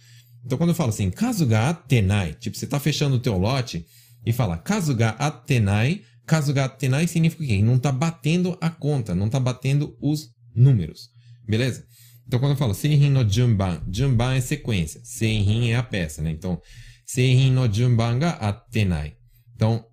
[0.44, 3.84] Então, quando eu falo assim, kazu ga atenai, tipo, você está fechando o teu lote
[4.26, 7.62] e fala kazu ga atenai, kazu ga atenai significa o quê?
[7.62, 11.08] Não está batendo a conta, não está batendo os números.
[11.46, 11.84] Beleza?
[12.26, 16.30] Então, quando eu falo Seihin no Junban, Junban é sequência, Seihin é a peça, né?
[16.30, 16.60] Então,
[17.04, 19.16] Seihin no Junban ga attenai.
[19.54, 19.84] Então,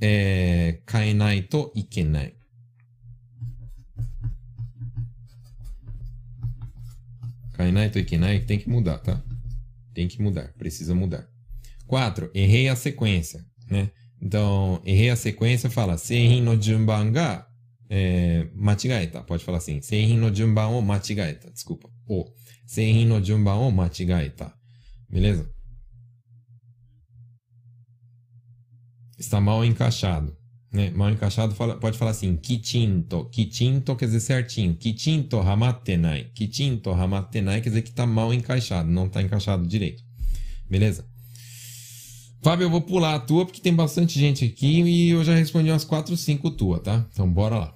[0.00, 2.34] é, kaenai to ikenai.
[7.54, 9.22] Kaenai to ikenai tem que mudar, tá?
[9.94, 11.26] Tem que mudar, precisa mudar.
[11.86, 12.30] 4.
[12.34, 13.90] Errei a sequência, né?
[14.20, 17.46] Então, errei a sequência, fala Seihin no Junban ga
[17.88, 19.22] é, machigaeta.
[19.22, 19.80] Pode falar assim.
[19.80, 21.50] Seihin no Junban o machigaeta.
[21.50, 21.88] Desculpa.
[22.06, 22.24] O.
[22.66, 24.52] Seihin no Junban o machigaeta.
[25.08, 25.50] Beleza?
[29.18, 30.36] Está mal encaixado.
[30.72, 30.90] Né?
[30.90, 32.36] Mal encaixado fala, pode falar assim.
[32.36, 33.26] Kichinto.
[33.30, 34.74] Kichinto quer dizer certinho.
[34.74, 36.24] Kichinto hamatenai.
[36.34, 38.90] Kichinto hamatenai quer dizer que está mal encaixado.
[38.90, 40.02] Não está encaixado direito.
[40.68, 41.06] Beleza?
[42.42, 45.70] Fábio, eu vou pular a tua porque tem bastante gente aqui e eu já respondi
[45.70, 47.04] umas 4, 5 tua, tá?
[47.12, 47.75] Então bora lá.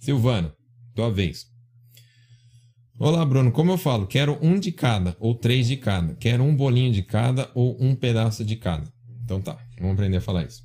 [0.00, 0.54] Silvana,
[0.94, 1.46] tua vez.
[2.98, 3.52] Olá, Bruno.
[3.52, 6.14] Como eu falo, quero um de cada ou três de cada.
[6.14, 8.90] Quero um bolinho de cada ou um pedaço de cada.
[9.22, 10.64] Então tá, vamos aprender a falar isso.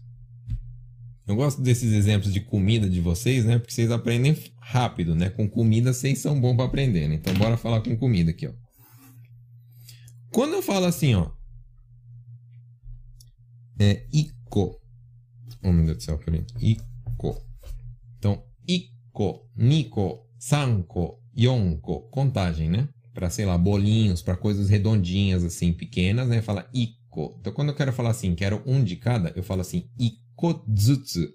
[1.27, 3.59] Eu gosto desses exemplos de comida de vocês, né?
[3.59, 5.29] Porque vocês aprendem rápido, né?
[5.29, 7.15] Com comida vocês são bons para aprender, né?
[7.15, 8.53] Então bora falar com comida aqui, ó.
[10.31, 11.29] Quando eu falo assim, ó.
[13.77, 14.79] É Iko.
[15.61, 16.45] Oh, meu Deus do céu, peraí.
[16.61, 17.41] Iko.
[18.17, 18.41] Então,
[19.15, 22.09] Iko, Niko, Sanko, Yonko.
[22.09, 22.89] Contagem, né?
[23.13, 26.41] Para, sei lá, bolinhos, para coisas redondinhas, assim, pequenas, né?
[26.41, 27.37] Fala Iko.
[27.39, 31.29] Então, quando eu quero falar assim, quero um de cada, eu falo assim, Ikozutsu.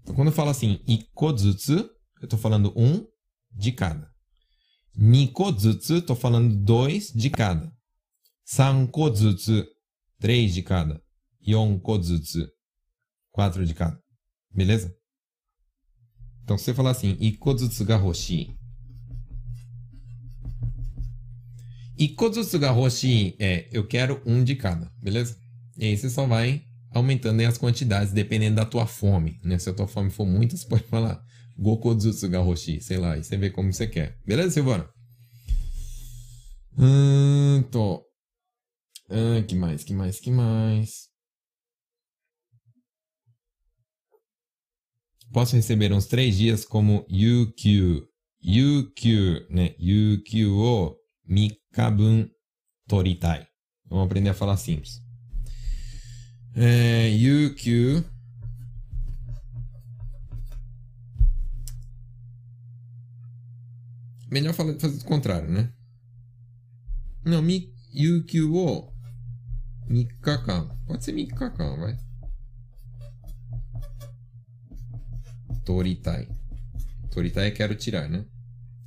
[0.00, 1.90] Então, quando eu falo assim, Ikozutsu,
[2.20, 3.06] eu estou falando um
[3.52, 4.08] de cada.
[4.96, 7.70] Nikozutsu, tô falando dois de cada.
[8.42, 9.66] Sankozutsu,
[10.18, 11.00] três de cada.
[11.46, 12.46] Yonkozutsu,
[13.30, 13.98] quatro de cada.
[14.54, 14.94] Beleza?
[16.42, 18.56] Então, se você falar assim, Ikozutsu ga hoshi.
[21.96, 24.90] Ikozutsu ga hoshi é, eu quero um de cada.
[25.00, 25.36] Beleza?
[25.78, 29.38] E aí você só vai aumentando as quantidades, dependendo da tua fome.
[29.44, 29.58] Né?
[29.58, 31.22] Se a tua fome for muita, você pode falar
[31.56, 34.18] Gokozutsu ga hoshi, sei lá, e você vê como você quer.
[34.26, 34.88] Beleza, Silvana?
[36.76, 38.02] Hum, tô.
[39.10, 41.09] Ah, que mais, que mais, que mais?
[45.32, 48.06] Posso receber uns três dias como UQ.
[48.42, 49.74] UQ, né?
[49.78, 52.28] UQ o mikabun
[52.88, 53.46] toritai.
[53.88, 55.00] Vamos aprender a falar simples.
[56.54, 58.04] É, UQ
[64.30, 65.72] Melhor fazer o contrário, né?
[67.24, 68.92] Não, mi, Yukyu o
[69.88, 70.68] Mikakan.
[70.86, 71.98] Pode ser Mikakan, vai.
[75.64, 76.28] Toritai.
[77.10, 78.24] Toritai é quero tirar, né?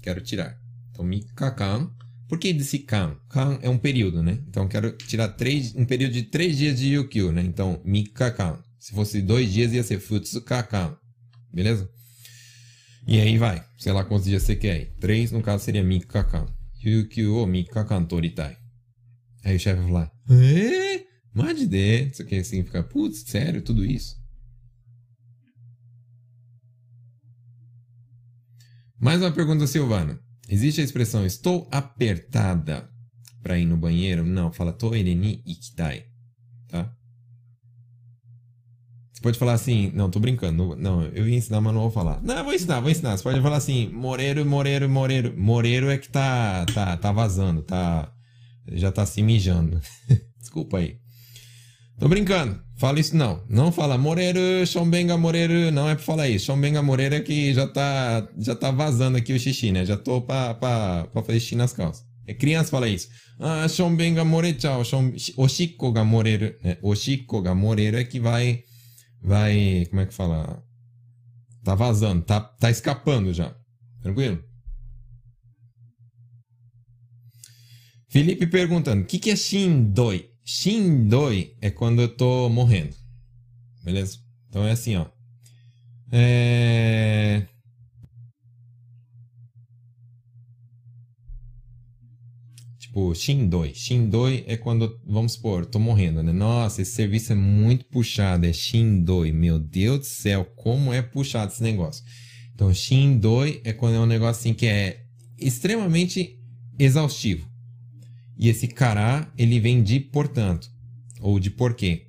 [0.01, 0.57] Quero tirar.
[0.91, 1.91] Então, Mikakan.
[2.27, 3.17] Por que desse kan?
[3.29, 4.39] Kan é um período, né?
[4.47, 7.41] Então, quero tirar três, um período de três dias de Yukyu, né?
[7.43, 8.59] Então, Mikakan.
[8.79, 10.97] Se fosse dois dias, ia ser Futsukakan.
[11.53, 11.89] Beleza?
[13.07, 13.63] E aí vai.
[13.77, 14.85] Sei lá quantos dias você quer aí.
[14.99, 16.47] Três, no caso, seria Mikakan.
[16.83, 18.57] Yukyu o Mikakan toritai.
[19.43, 21.03] Aí o chefe vai falar, é?
[21.33, 22.03] Mais de D.
[22.05, 24.22] Isso aqui significa, putz, sério, tudo isso?
[29.03, 30.17] Mais uma pergunta, Silvana.
[30.47, 32.89] Existe a expressão estou apertada
[33.41, 34.25] para ir no banheiro?
[34.25, 36.05] Não, fala toire ni ikitai.
[36.69, 36.89] Tá?
[39.21, 42.21] pode falar assim, não, tô brincando, não, eu ia ensinar, mas não vou falar.
[42.23, 43.17] Não, vou ensinar, vou ensinar.
[43.17, 45.33] Você pode falar assim, Moreiro, Moreiro, Moreiro.
[45.37, 48.09] Moreiro é que tá, tá, tá vazando, tá,
[48.71, 49.81] já tá se mijando.
[50.39, 51.02] Desculpa aí.
[51.99, 52.61] Tô brincando.
[52.75, 53.43] Fala isso não.
[53.47, 55.71] Não fala Moreiro, Xombenga Moreiro.
[55.71, 56.47] Não é pra falar isso.
[56.47, 59.85] Xombenga Moreiro é que já tá, já tá vazando aqui o xixi, né?
[59.85, 62.05] Já tô pra, pra, pra fazer xixi nas calças.
[62.25, 63.09] É criança fala isso.
[63.39, 64.81] Ah, Xombenga Moreiro, tchau.
[65.37, 66.55] Oshiko ga Moreiro.
[66.63, 68.63] É, Oshiko ga Moreiro é que vai
[69.21, 69.85] vai.
[69.89, 70.63] Como é que fala?
[71.63, 73.55] Tá vazando, tá, tá escapando já.
[74.01, 74.43] Tranquilo?
[78.09, 80.32] Felipe perguntando: o que, que é Shindoi?
[80.43, 82.95] Shindoi é quando eu tô morrendo.
[83.83, 84.19] Beleza?
[84.49, 85.05] Então é assim, ó.
[86.11, 87.47] É.
[92.77, 93.73] Tipo, Shindoi.
[93.73, 96.31] Shindoi é quando, vamos supor, tô morrendo, né?
[96.31, 99.31] Nossa, esse serviço é muito puxado, é Shindoi.
[99.31, 102.03] Meu Deus do céu, como é puxado esse negócio.
[102.53, 105.03] Então, Shindoi é quando é um negócio assim que é
[105.39, 106.39] extremamente
[106.77, 107.52] exaustivo.
[108.43, 110.69] E esse cará, ele vem de portanto,
[111.21, 112.07] ou de porquê.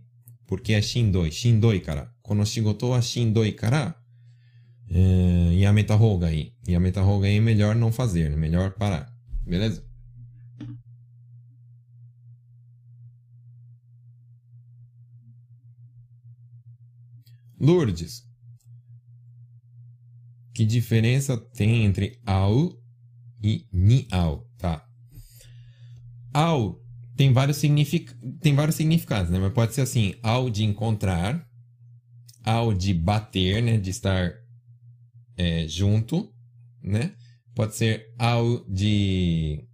[0.49, 1.31] porque é shindoi.
[1.31, 2.13] Shindoi kara.
[2.23, 3.95] Kono shigoto wa shindoi kara.
[4.91, 6.53] É, yameta hogai.
[6.67, 8.37] Yameta hogai é melhor não fazer, né?
[8.37, 9.17] melhor parar.
[9.47, 9.87] Beleza?
[17.61, 18.25] Lourdes.
[20.53, 22.77] Que diferença tem entre ao
[23.41, 24.45] e niao?
[26.35, 26.85] Ao
[27.17, 28.13] tem vários, signific...
[28.41, 29.39] tem vários significados, né?
[29.39, 31.49] Mas pode ser assim, ao de encontrar,
[32.43, 33.79] ao de bater, né?
[33.79, 34.33] De estar
[35.37, 36.33] é, junto,
[36.83, 37.15] né?
[37.55, 39.65] Pode ser ao de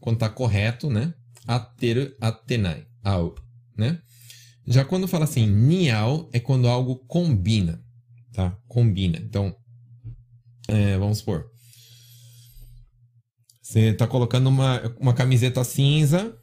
[0.00, 1.12] quando tá correto, né?
[1.46, 3.34] Ater, atenai, ao,
[3.76, 4.00] né?
[4.66, 7.82] Já quando fala assim, nial, é quando algo combina,
[8.32, 8.56] tá?
[8.66, 9.18] Combina.
[9.18, 9.54] Então,
[10.66, 11.50] é, vamos supor,
[13.68, 16.34] você está colocando uma, uma camiseta cinza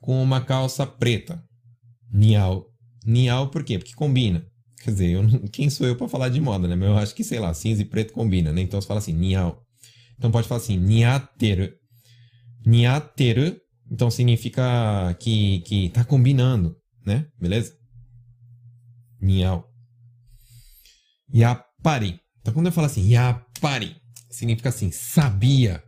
[0.00, 1.40] com uma calça preta.
[2.12, 2.66] Nial.
[3.06, 3.78] Nial por quê?
[3.78, 4.44] Porque combina.
[4.82, 5.22] Quer dizer, eu,
[5.52, 6.74] quem sou eu para falar de moda, né?
[6.74, 8.60] Mas eu acho que, sei lá, cinza e preto combina, né?
[8.60, 9.62] Então você fala assim, nial.
[10.18, 11.70] Então pode falar assim, niateru.
[12.66, 13.56] Niateru,
[13.88, 17.28] então significa que, que tá combinando, né?
[17.40, 17.72] Beleza?
[19.20, 19.64] Nial.
[21.32, 22.18] Yapari.
[22.40, 23.94] Então quando eu falo assim, yapari,
[24.28, 25.80] significa assim, sabia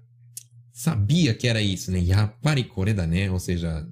[0.77, 1.99] sabia que era isso, né?
[2.01, 3.31] Yapari koreda, né?
[3.31, 3.89] Ou seja,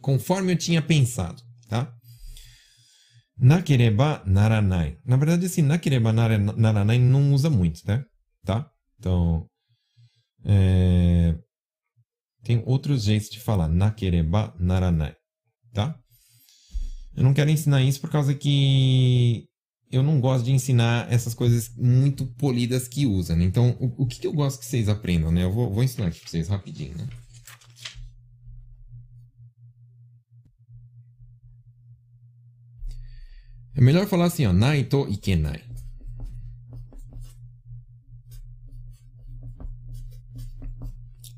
[0.00, 1.94] conforme eu tinha pensado, tá?
[3.36, 4.98] Nakereba naranai.
[5.04, 8.02] Na verdade, assim, nakereba naranai não usa muito, né?
[8.44, 8.68] Tá?
[8.98, 9.46] Então,
[10.44, 11.36] é...
[12.42, 15.14] tem outros jeitos de falar nakereba naranai,
[15.74, 16.00] tá?
[17.14, 19.47] Eu não quero ensinar isso por causa que
[19.90, 23.44] eu não gosto de ensinar essas coisas muito polidas que usa, né?
[23.44, 25.44] Então, o, o que, que, eu gosto que vocês aprendam, né?
[25.44, 27.08] Eu vou, vou ensinar aqui pra vocês rapidinho, né?
[33.74, 35.62] É melhor falar assim, ó, naito ikenai.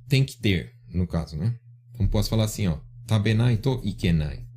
[0.09, 1.55] Tem que ter, no caso, né?
[1.93, 4.50] Então posso falar assim, ó, tabenai to ikenai.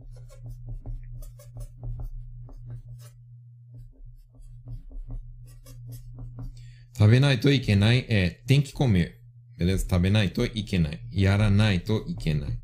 [7.14, 9.20] Tabenai to ikenai é tem que comer.
[9.55, 9.86] Beleza?
[9.86, 10.99] Tabenai to ikenai.
[11.11, 12.57] Yaranai to ikenai.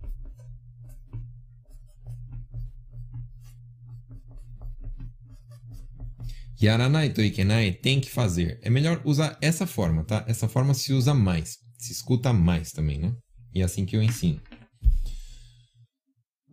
[6.60, 8.60] Yaranai to ikenai tem que fazer.
[8.64, 10.26] É melhor usar essa forma, tá?
[10.28, 11.60] Essa forma se usa mais.
[11.78, 13.16] Se escuta mais também, né?
[13.54, 14.42] E é assim que eu ensino.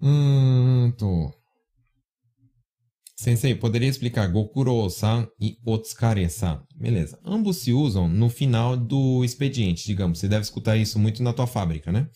[0.02, 1.32] Hum, tô.
[3.16, 6.62] Sensei, poderia explicar Gokuro-san e Otsukare-san?
[6.76, 7.18] Beleza.
[7.24, 10.18] Ambos se usam no final do expediente, digamos.
[10.18, 12.06] Você deve escutar isso muito na tua fábrica, né?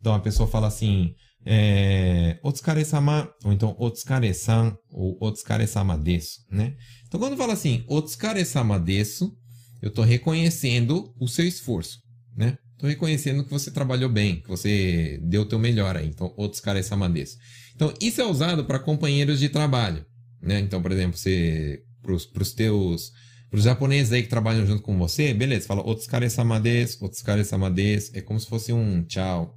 [0.00, 1.14] Então a pessoa fala assim,
[1.46, 6.74] é, Otsukare-sama, ou então Otsukare-san, ou Otsukare-sama desu, né?
[7.06, 9.32] Então quando fala assim, Otsukare-sama desu,
[9.80, 12.00] eu estou reconhecendo o seu esforço,
[12.36, 12.58] né?
[12.72, 16.06] Estou reconhecendo que você trabalhou bem, que você deu o teu melhor aí.
[16.06, 17.36] Então, Otsukare-sama desu.
[17.74, 20.06] Então, isso é usado para companheiros de trabalho.
[20.40, 20.60] Né?
[20.60, 22.12] Então, por exemplo, você para
[22.42, 23.12] os teus
[23.50, 27.44] para os japoneses aí que trabalham junto com você, beleza, fala otsukare sama desu, otsukare
[27.44, 29.56] sama desu, é como se fosse um tchau,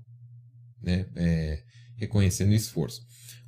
[0.81, 1.07] né?
[1.15, 1.61] É,
[1.97, 3.01] reconhecendo o esforço.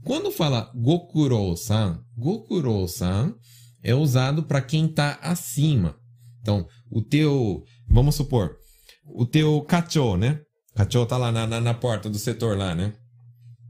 [0.03, 3.33] Quando fala gokuro-san, gokuro-san
[3.81, 5.95] é usado para quem está acima.
[6.41, 8.57] Então, o teu, vamos supor,
[9.05, 10.41] o teu kacho, né?
[10.75, 12.93] Kacho tá lá na, na, na porta do setor lá, né?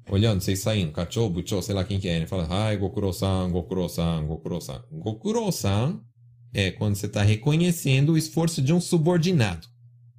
[0.10, 4.26] Olhando, vocês saindo, Kachou, Buchou, sei lá quem que é, ele fala, ai, Gokuro-san, Gokuro-san,
[4.26, 4.84] Gokuro-san.
[4.92, 6.02] Gokuro-san
[6.54, 9.68] é quando você está reconhecendo o esforço de um subordinado,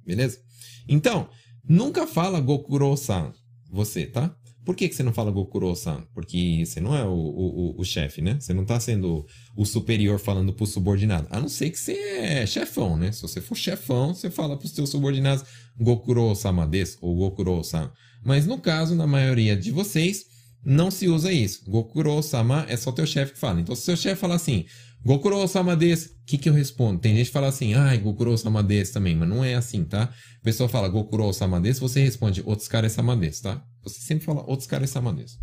[0.05, 0.39] beleza?
[0.87, 1.29] Então,
[1.67, 3.33] nunca fala Gokuro-san,
[3.71, 4.35] você, tá?
[4.65, 6.07] Por que, que você não fala Gokuro-san?
[6.11, 8.37] Porque você não é o, o, o, chefe, né?
[8.39, 9.23] Você não está sendo
[9.55, 11.27] o superior falando pro subordinado.
[11.29, 13.11] A não ser que você é chefão, né?
[13.11, 15.45] Se você for chefão, você fala pros seus subordinados
[15.79, 16.67] Gokuro-sama
[16.99, 17.91] ou Gokuro-san.
[18.25, 20.25] Mas no caso, na maioria de vocês,
[20.65, 21.63] não se usa isso.
[21.69, 23.61] Gokuro-sama é só teu chefe que fala.
[23.61, 24.65] Então, se seu chefe falar assim,
[25.05, 26.99] Gokuro-sama desu, o que, que eu respondo?
[26.99, 30.05] Tem gente que fala assim, ai, Gokuro-sama desu também, mas não é assim, tá?
[30.05, 33.63] A pessoa fala Gokuro-sama desu, você responde Otsukare-sama desu, tá?
[33.83, 35.37] Você sempre fala Otsukare-sama desu.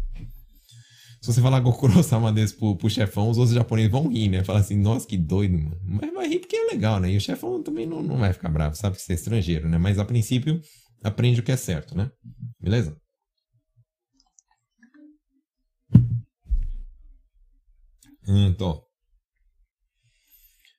[1.21, 4.43] Se você falar Gokuro-sama desu pro, pro chefão, os outros japoneses vão rir, né?
[4.43, 5.79] Falar assim, nossa, que doido, mano.
[5.85, 7.13] Mas vai rir porque é legal, né?
[7.13, 9.79] E o chefão também não, não vai ficar bravo, sabe que você é estrangeiro, né?
[9.79, 10.61] Mas a princípio,
[11.05, 12.11] aprende o que é certo, né?
[12.63, 12.97] Beleza?
[18.27, 18.81] Então,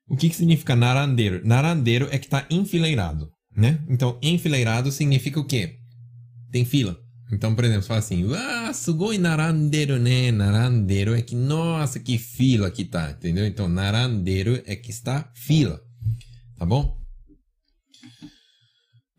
[0.07, 1.45] o que, que significa narandeiro?
[1.45, 3.83] Narandeiro é que está enfileirado, né?
[3.89, 5.77] Então, enfileirado significa o quê?
[6.51, 6.97] Tem fila.
[7.31, 10.31] Então, por exemplo, você fala assim, ah, sugoi naranderu né?
[10.31, 13.45] Naranderu é que, nossa, que fila que tá, entendeu?
[13.45, 15.81] Então, naranderu é que está fila,
[16.57, 16.97] tá bom?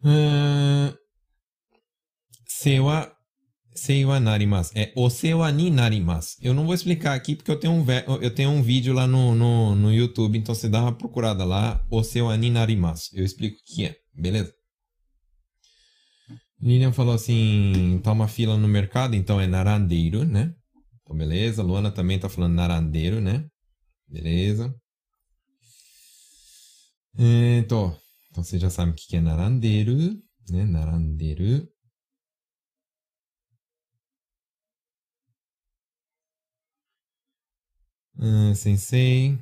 [0.01, 1.04] Uh,
[2.65, 3.15] sewa,
[3.75, 4.73] sewa narimasu.
[4.75, 6.37] É o sewa ni narimasu.
[6.41, 7.85] Eu não vou explicar aqui porque eu tenho um,
[8.23, 11.85] eu tenho um vídeo lá no, no, no YouTube, então você dá uma procurada lá,
[11.91, 13.11] o sewa ni narimasu.
[13.13, 14.53] Eu explico o que é, beleza?
[16.59, 20.55] Lilian falou assim, tá uma fila no mercado, então é narandeiro, né?
[21.03, 21.63] Então, beleza.
[21.63, 23.45] Luana também tá falando narandeiro, né?
[24.09, 24.75] Beleza.
[27.19, 27.95] Então,
[28.31, 29.95] então você já sabe o que é narandeiro,
[30.49, 30.65] né?
[30.65, 31.69] Narandeiro.
[38.19, 39.39] Ah, sensei.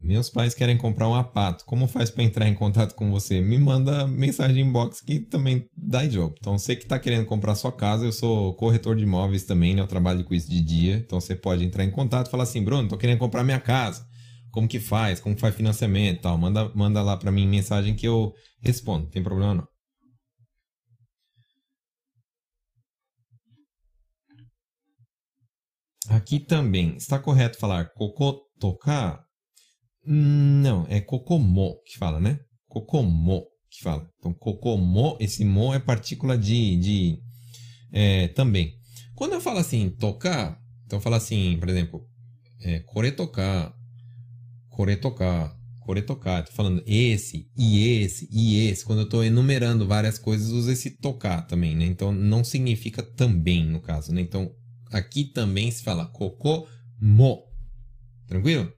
[0.00, 1.64] Meus pais querem comprar um apato.
[1.64, 3.40] Como faz para entrar em contato com você?
[3.40, 6.34] Me manda mensagem inbox que também dá job.
[6.38, 9.80] Então, você que está querendo comprar sua casa, eu sou corretor de imóveis também, né?
[9.80, 10.96] Eu trabalho com isso de dia.
[10.96, 14.06] Então, você pode entrar em contato e falar assim, Bruno, tô querendo comprar minha casa.
[14.52, 15.18] Como que faz?
[15.18, 16.38] Como faz financiamento tal?
[16.38, 19.04] Manda, manda lá para mim mensagem que eu respondo.
[19.04, 19.75] Não tem problema não.
[26.08, 27.92] Aqui também, está correto falar
[28.58, 29.24] tocar?
[30.04, 32.38] Não, é Kokomo que fala, né?
[32.68, 34.08] Kokomo que fala.
[34.18, 37.18] Então, Kokomo, esse mo é partícula de, de
[37.92, 38.74] é, também.
[39.14, 42.06] Quando eu falo assim, tocar, então eu falo assim, por exemplo,
[42.60, 43.74] é, kore tocar.
[46.40, 48.84] Estou falando esse, e esse, e esse.
[48.84, 51.86] Quando eu estou enumerando várias coisas, uso esse tocar também, né?
[51.86, 54.20] Então, não significa também, no caso, né?
[54.20, 54.52] Então,
[54.92, 57.44] aqui também se fala kokomo.
[58.26, 58.72] Tranquilo?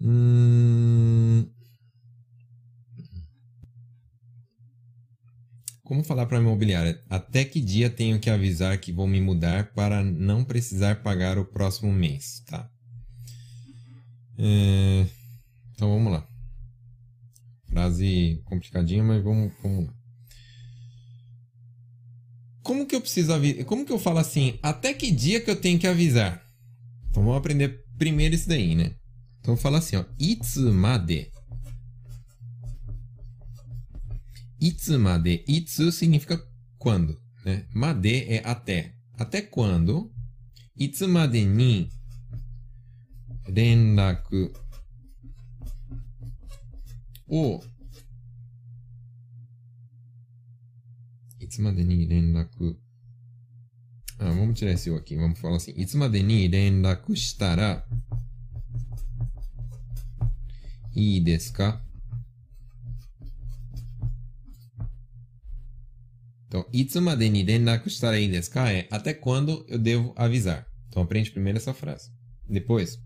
[0.00, 1.46] Hum...
[5.82, 6.98] Como falar para a imobiliária?
[7.10, 11.44] Até que dia tenho que avisar que vou me mudar para não precisar pagar o
[11.44, 12.42] próximo mês?
[12.46, 12.70] Tá.
[14.38, 15.06] É...
[15.72, 16.26] Então vamos lá.
[17.66, 20.01] Frase complicadinha, mas vamos, vamos lá.
[22.62, 23.64] Como que eu preciso avisar?
[23.64, 24.58] Como que eu falo assim?
[24.62, 26.42] Até que dia que eu tenho que avisar?
[27.10, 28.94] Então vamos aprender primeiro isso daí, né?
[29.40, 30.04] Então fala assim, ó.
[30.18, 31.30] Itsumade.
[34.60, 35.44] Itsumade.
[35.48, 36.40] Itsu significa
[36.78, 37.66] quando, né?
[37.74, 38.94] Made é até.
[39.18, 40.12] Até quando?
[40.76, 41.88] Itsumade ni
[43.44, 44.52] rendaku
[47.26, 47.60] o
[51.51, 52.75] つまでに連絡
[54.19, 55.15] ah, vamos tirar esse aqui.
[55.15, 55.73] Vamos falar assim.
[55.79, 57.85] いつまでに連絡したら
[60.93, 61.81] いいですか
[66.49, 70.65] Então, いつまでに連絡したらいいですか é até quando eu devo avisar.
[70.89, 72.09] Então, aprende primeiro essa frase.
[72.49, 72.97] Depois.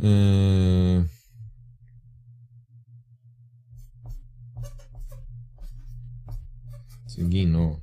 [0.00, 1.06] Hum,
[7.21, 7.79] seguindo.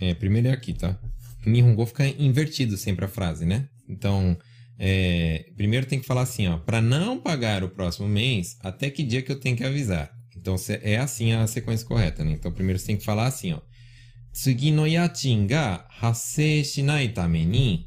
[0.00, 0.98] É, primeiro é aqui, tá?
[1.46, 3.68] Nihongo fica invertido sempre a frase, né?
[3.88, 4.36] Então,
[4.78, 9.02] é, primeiro tem que falar assim, ó, para não pagar o próximo mês, até que
[9.02, 10.19] dia que eu tenho que avisar.
[10.40, 12.32] Então, é assim a sequência correta, né?
[12.32, 13.60] Então, primeiro você tem que falar assim, ó.
[14.32, 17.86] Tsugi no yachin ga hassei shinai tame ni,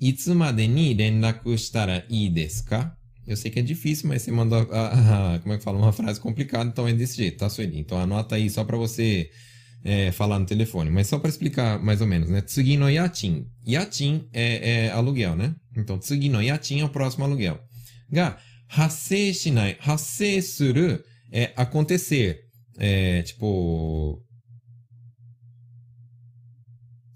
[0.00, 2.94] itsu made ni renraku shitara ii desu ka?
[3.26, 5.92] Eu sei que é difícil, mas você mandou, a, a, como é que fala, uma
[5.92, 7.78] frase complicada, então é desse jeito, tá, Sueli?
[7.78, 9.30] Então anota aí só para você
[9.84, 10.90] é, falar no telefone.
[10.90, 12.40] Mas só para explicar mais ou menos, né?
[12.40, 13.46] Tsugi no yatin.
[14.32, 15.54] É, é, aluguel, né?
[15.76, 17.60] Então, tsugi no yatin é o próximo aluguel.
[18.10, 18.36] Ga,
[18.68, 19.76] hassei shinai.
[19.80, 22.40] Hassei suru é acontecer.
[22.78, 24.22] É, tipo...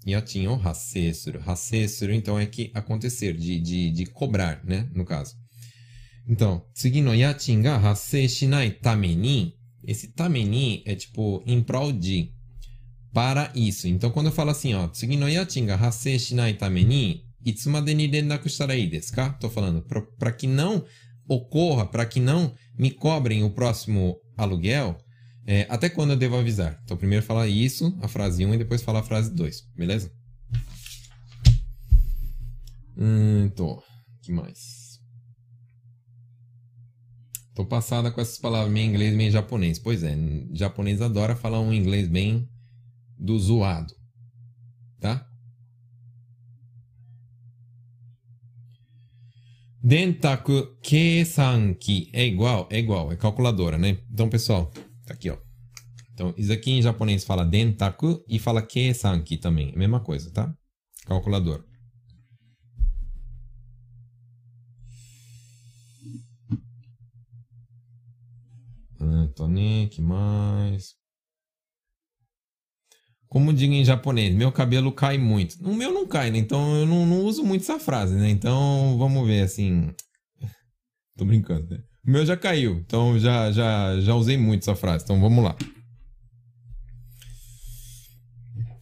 [0.05, 1.41] Yatin ou hassei suru.
[1.45, 4.87] Hassei suru, então, é que acontecer, de, de, de cobrar, né?
[4.93, 5.35] No caso.
[6.27, 9.53] Então, tsugi no yatin ga hassei shinai tameni.
[9.83, 12.31] Esse tameni é tipo em prol de
[13.13, 13.87] para isso.
[13.87, 17.93] Então, quando eu falo assim, ó, tsugi no yachin ga hassei shinai tame ni, itsumade
[17.93, 19.29] ni rendaku shitara desu ka?
[19.39, 19.85] Tô falando,
[20.17, 20.83] para que não
[21.27, 24.97] ocorra, para que não me cobrem o próximo aluguel,
[25.47, 26.79] é, até quando eu devo avisar?
[26.83, 30.11] Então, primeiro falar isso, a frase 1, e depois falar a frase 2, beleza?
[32.97, 33.83] Hum, tô.
[34.21, 34.99] que mais?
[37.53, 39.79] Tô passada com essas palavras meio inglês, meio japonês.
[39.79, 40.15] Pois é,
[40.51, 42.49] japonês adora falar um inglês bem
[43.17, 43.93] do zoado.
[44.99, 45.25] Tá?
[49.87, 53.99] Dentaku Keisanki é igual, é igual, é calculadora, né?
[54.11, 54.71] Então, pessoal,
[55.05, 55.37] tá aqui, ó.
[56.11, 60.31] Então, isso aqui em japonês fala Dentaku e fala Keisanki também, é a mesma coisa,
[60.31, 60.51] tá?
[61.05, 61.63] Calculadora.
[68.99, 70.95] Antônio, que mais?
[73.35, 75.57] Como digo em japonês, meu cabelo cai muito.
[75.61, 76.37] O meu não cai, né?
[76.37, 78.29] Então eu não, não uso muito essa frase, né?
[78.29, 79.93] Então vamos ver assim.
[81.17, 81.83] Tô brincando, né?
[82.07, 85.03] O meu já caiu, então já, já, já usei muito essa frase.
[85.03, 85.53] Então vamos lá.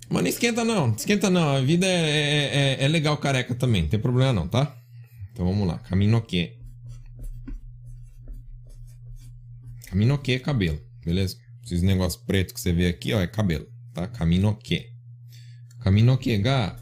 [0.08, 1.56] Mas não esquenta não, esquenta não.
[1.56, 4.78] A vida é, é, é, é legal careca também, não tem problema não, tá?
[5.32, 5.80] Então vamos lá.
[5.80, 6.60] Caminho que.
[9.88, 11.38] Caminho que é cabelo, beleza?
[11.66, 13.73] Esses negócios preto que você vê aqui, ó, é cabelo.
[13.95, 14.91] た髪の毛。
[15.81, 16.77] 髪の毛が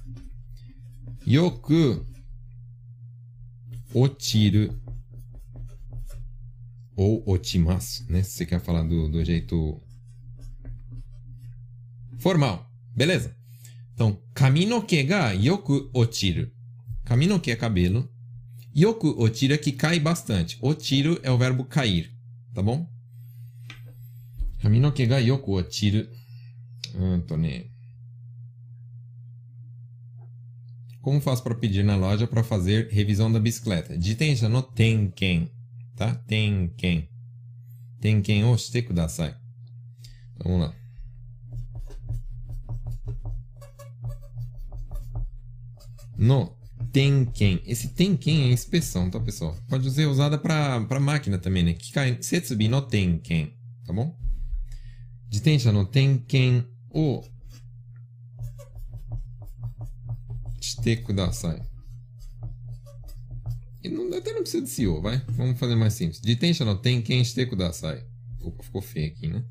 [1.27, 2.05] よく
[3.95, 4.73] 落ちる
[6.97, 8.23] ou 落ちます、né?
[8.23, 9.81] Se você quer falar do, do jeito
[12.19, 12.67] formal,
[12.97, 13.35] beleza?
[13.95, 16.53] Então, 髪の毛がよく落ちる。
[17.05, 18.09] 髪の毛é cabelo.
[18.75, 20.59] Yoku otira que cai bastante.
[20.61, 22.11] Otiro é o verbo cair,
[22.55, 22.87] tá bom?
[24.63, 25.39] 髪の毛がよ
[26.98, 27.72] Anthony.
[31.02, 33.98] Como faço para pedir na loja para fazer revisão da bicicleta?
[33.98, 35.52] Ditem já no Tenken,
[35.96, 36.14] tá?
[36.14, 37.10] Tenken.
[38.00, 39.36] Tenken o shite kudasai.
[40.36, 40.76] Então, vamos lá.
[46.18, 46.56] No
[46.92, 47.62] Tenken.
[47.66, 49.58] Esse Tenken é inspeção, tá, pessoal?
[49.68, 51.74] Pode ser usada para máquina também, né?
[51.74, 54.16] Kikai Setsubi no Tenken, tá bom?
[55.28, 56.64] De Jitensha no Tenken
[56.94, 57.24] o
[60.62, 61.62] shite kudasai.
[63.84, 65.22] E não, até não precisa de CEO, vai?
[65.30, 66.22] Vamos fazer mais simples.
[66.22, 68.06] De tem não tem quem é shite kudasai.
[68.42, 69.44] Opa, ficou feio aqui, né?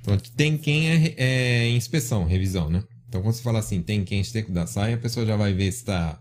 [0.00, 2.82] Então, tem quem é, é inspeção, revisão, né?
[3.08, 5.72] Então, quando você fala assim, tem quem é shite kudasai, a pessoa já vai ver
[5.72, 6.20] se está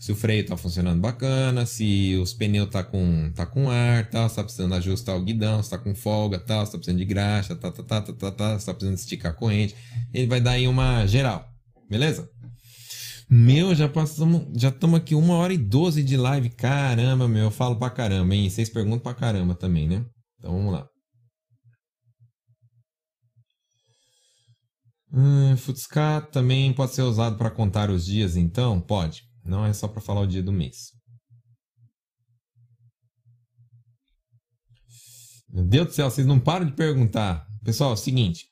[0.00, 4.30] se o freio tá funcionando bacana, se os pneus tá com, tá com ar, tal,
[4.30, 7.04] se tá precisando ajustar o guidão, se tá com folga, tal, se tá precisando de
[7.04, 9.76] graxa, tá, tá, tá, tá, tá, tá, se tá precisando esticar a corrente.
[10.10, 11.46] Ele vai dar aí uma geral,
[11.86, 12.30] beleza?
[13.28, 16.48] Meu, já passamos, já estamos aqui uma hora e doze de live.
[16.48, 18.48] Caramba, meu, eu falo pra caramba, hein?
[18.48, 20.02] Vocês perguntam pra caramba também, né?
[20.38, 20.88] Então vamos lá.
[25.12, 25.54] Hum,
[26.32, 28.80] também pode ser usado para contar os dias, então?
[28.80, 29.29] Pode.
[29.44, 30.92] Não é só para falar o dia do mês.
[35.48, 37.46] Meu Deus do céu, vocês não param de perguntar.
[37.64, 38.46] Pessoal, é o seguinte.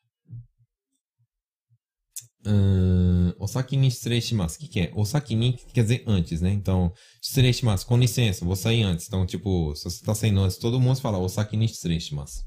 [2.47, 3.89] Uh, osaki ni.
[3.89, 4.93] O que, é?
[4.95, 6.51] Osaki ni quer dizer antes, né?
[6.51, 9.07] Então, shimasu, com licença, vou sair antes.
[9.07, 12.43] Então, tipo, se você tá saindo antes, todo mundo fala osaki ni shimasu.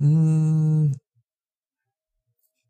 [0.00, 0.90] Hum,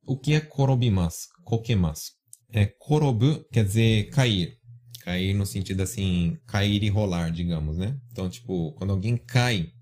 [0.07, 1.28] o que é korobimasu?
[1.45, 2.12] Kokemasu.
[2.55, 4.57] É, korobu quer dizer cair.
[5.02, 7.98] Cair no sentido assim, cair e rolar, digamos, né?
[8.12, 9.72] Então, tipo, quando alguém cai,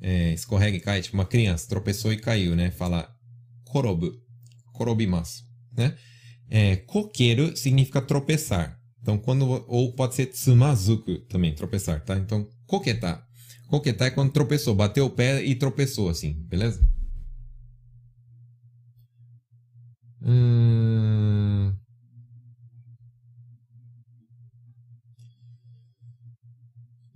[0.00, 2.72] é, escorrega e cai, tipo uma criança tropeçou e caiu, né?
[2.72, 3.08] Fala
[3.64, 4.12] korobu,
[4.72, 5.44] korobimasu,
[5.76, 5.96] né?
[6.50, 8.76] É, kokeru significa tropeçar.
[9.00, 12.18] Então, quando ou pode ser tsumazuku também, tropeçar, tá?
[12.18, 13.24] Então, koketa.
[13.68, 16.84] Koketa é quando tropeçou, bateu o pé e tropeçou assim, beleza?
[20.20, 21.41] Hum...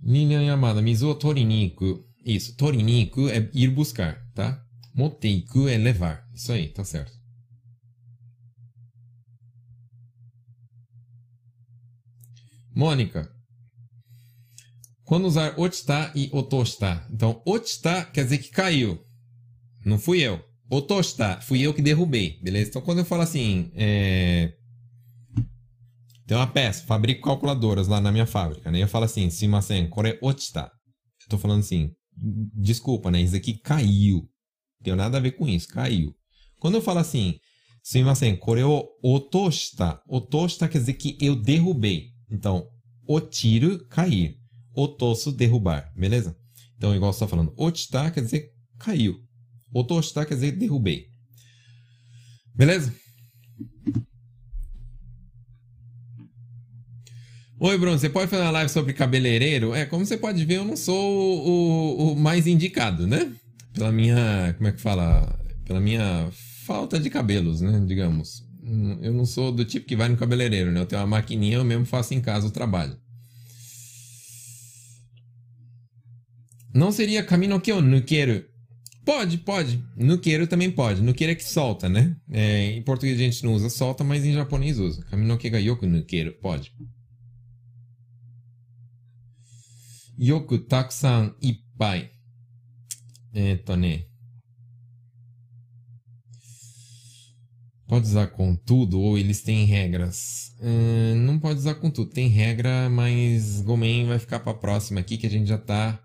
[0.07, 2.05] Yamada, Mizu Toriniku.
[2.25, 4.63] Isso, Toriniku é ir buscar, tá?
[4.93, 6.25] Moteiku é levar.
[6.33, 7.11] Isso aí, tá certo.
[12.73, 13.29] Mônica.
[15.03, 17.05] Quando usar otita e otosta.
[17.11, 19.03] Então, otita quer dizer que caiu.
[19.85, 20.43] Não fui eu.
[20.69, 22.69] Otosta, fui eu que derrubei, beleza?
[22.69, 24.53] Então, quando eu falo assim, é...
[26.27, 28.83] Tem uma peça, fabrico calculadoras lá na minha fábrica, né?
[28.83, 30.69] Eu falo assim, simasen, kore ochita.
[31.23, 31.89] Eu tô falando assim,
[32.53, 33.21] desculpa, né?
[33.21, 34.17] Isso aqui caiu.
[34.17, 36.13] Não tem nada a ver com isso, caiu.
[36.59, 37.39] Quando eu falo assim,
[37.81, 40.01] simasen, kore o otoshita.
[40.05, 42.09] Otoshita quer dizer que eu derrubei.
[42.29, 42.67] Então,
[43.07, 44.35] otiro, cair.
[44.75, 46.37] Otoso, derrubar, beleza?
[46.75, 49.17] Então, igual você tá falando, ochita quer dizer caiu.
[49.73, 51.05] Otoshita quer dizer derrubei.
[52.53, 52.93] Beleza?
[57.59, 59.73] Oi, Bruno, você pode fazer uma live sobre cabeleireiro?
[59.73, 63.33] É, como você pode ver, eu não sou o, o, o mais indicado, né?
[63.73, 64.53] Pela minha.
[64.55, 65.39] Como é que fala?
[65.65, 66.29] Pela minha
[66.67, 67.83] falta de cabelos, né?
[67.87, 68.45] Digamos.
[69.01, 70.81] Eu não sou do tipo que vai no cabeleireiro, né?
[70.81, 72.95] Eu tenho uma maquininha, eu mesmo faço em casa o trabalho.
[76.71, 78.45] Não seria caminho que eu não quero.
[79.03, 79.83] Pode, pode.
[79.95, 81.01] Nuqueiro também pode.
[81.01, 82.15] Nuqueiro é que solta, né?
[82.29, 85.01] É, em português a gente não usa solta, mas em japonês usa.
[85.05, 86.33] Kaminoke ga yoku nukeru.
[86.33, 86.71] Pode.
[90.19, 92.09] Yoku takusan ippai.
[93.33, 94.03] Eto né.
[97.87, 100.53] Pode usar com tudo ou eles têm regras?
[100.61, 102.11] Hum, não pode usar com tudo.
[102.11, 105.97] Tem regra, mas Gomen vai ficar para a próxima aqui que a gente já tá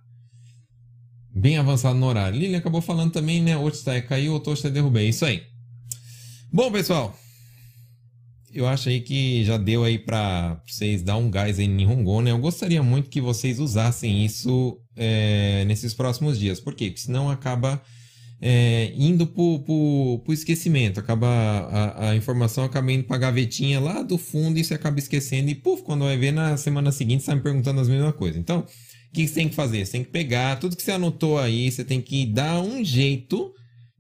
[1.35, 2.39] bem avançado no horário.
[2.39, 3.57] Lili acabou falando também, né?
[3.57, 5.09] Otsutai caiu, Otsutai derrubei.
[5.09, 5.43] Isso aí.
[6.53, 7.19] Bom, pessoal.
[8.53, 12.33] Eu acho aí que já deu aí para vocês dar um gás em Nihongo, né?
[12.33, 16.61] Eu gostaria muito que vocês usassem isso é, nesses próximos dias.
[16.61, 16.87] Por quê?
[16.87, 17.83] Porque senão acaba
[18.43, 19.61] é, indo pro,
[20.19, 21.01] pro, esquecimento.
[21.01, 25.49] Acaba a, a, informação acaba indo pra gavetinha lá do fundo e você acaba esquecendo.
[25.49, 28.39] E, puf, quando vai ver na semana seguinte, você tá me perguntando as mesmas coisas.
[28.39, 28.67] Então, o
[29.15, 29.87] que você tem que fazer?
[29.87, 33.53] Você tem que pegar tudo que você anotou aí, você tem que dar um jeito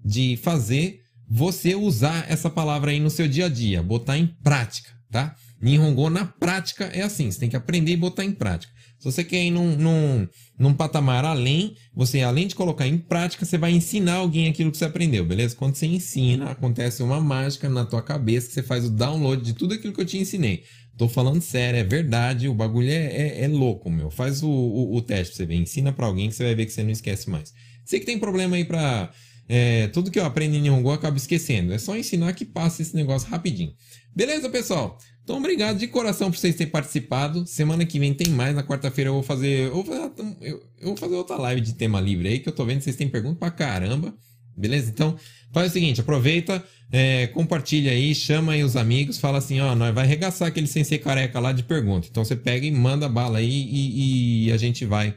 [0.04, 1.01] de fazer
[1.34, 5.34] você usar essa palavra aí no seu dia a dia, botar em prática, tá?
[5.62, 8.70] Nihongo na prática é assim, você tem que aprender e botar em prática.
[8.98, 10.28] Se você quer ir num, num,
[10.58, 14.76] num patamar além, você além de colocar em prática, você vai ensinar alguém aquilo que
[14.76, 15.56] você aprendeu, beleza?
[15.56, 19.72] Quando você ensina, acontece uma mágica na tua cabeça, você faz o download de tudo
[19.72, 20.64] aquilo que eu te ensinei.
[20.98, 24.10] Tô falando sério, é verdade, o bagulho é, é, é louco, meu.
[24.10, 26.66] Faz o, o, o, teste pra você ver, ensina pra alguém que você vai ver
[26.66, 27.54] que você não esquece mais.
[27.86, 29.10] Sei que tem problema aí pra...
[29.54, 31.74] É, tudo que eu aprendo em Nihongo eu acabo esquecendo.
[31.74, 33.74] É só ensinar que passa esse negócio rapidinho.
[34.16, 34.96] Beleza, pessoal?
[35.22, 37.46] Então, obrigado de coração por vocês terem participado.
[37.46, 38.56] Semana que vem tem mais.
[38.56, 39.66] Na quarta-feira eu vou fazer.
[39.66, 42.52] Eu vou fazer, eu, eu vou fazer outra live de tema livre aí, que eu
[42.54, 44.14] tô vendo que vocês têm pergunta pra caramba.
[44.56, 44.88] Beleza?
[44.88, 45.18] Então,
[45.52, 49.94] faz o seguinte, aproveita, é, compartilha aí, chama aí os amigos, fala assim, ó, nós
[49.94, 52.08] vai arregaçar aquele sensei careca lá de pergunta.
[52.10, 55.14] Então você pega e manda bala aí e, e a gente vai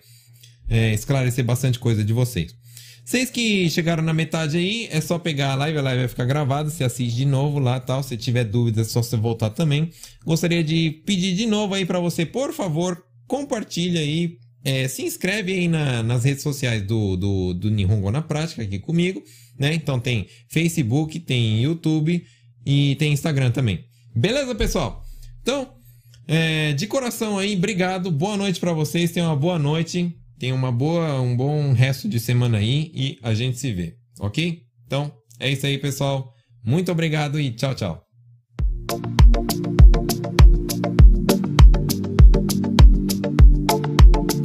[0.67, 2.53] é, esclarecer bastante coisa de vocês.
[3.05, 6.25] Vocês que chegaram na metade aí, é só pegar a live, a live vai ficar
[6.25, 8.01] gravada, você assiste de novo lá tal.
[8.01, 9.91] Se tiver dúvidas, é só você voltar também.
[10.25, 15.53] Gostaria de pedir de novo aí para você, por favor, compartilha aí, é, se inscreve
[15.53, 19.21] aí na, nas redes sociais do, do, do Nihongo na Prática aqui comigo,
[19.59, 19.75] né?
[19.75, 22.25] Então tem Facebook, tem YouTube
[22.65, 23.85] e tem Instagram também.
[24.15, 25.05] Beleza, pessoal?
[25.43, 25.75] Então,
[26.27, 30.71] é, de coração aí, obrigado, boa noite para vocês, tenham uma boa noite, tenham uma
[30.71, 34.61] boa, um bom resto de semana aí e a gente se vê, ok?
[34.85, 36.33] Então, é isso aí, pessoal.
[36.63, 38.05] Muito obrigado e tchau, tchau.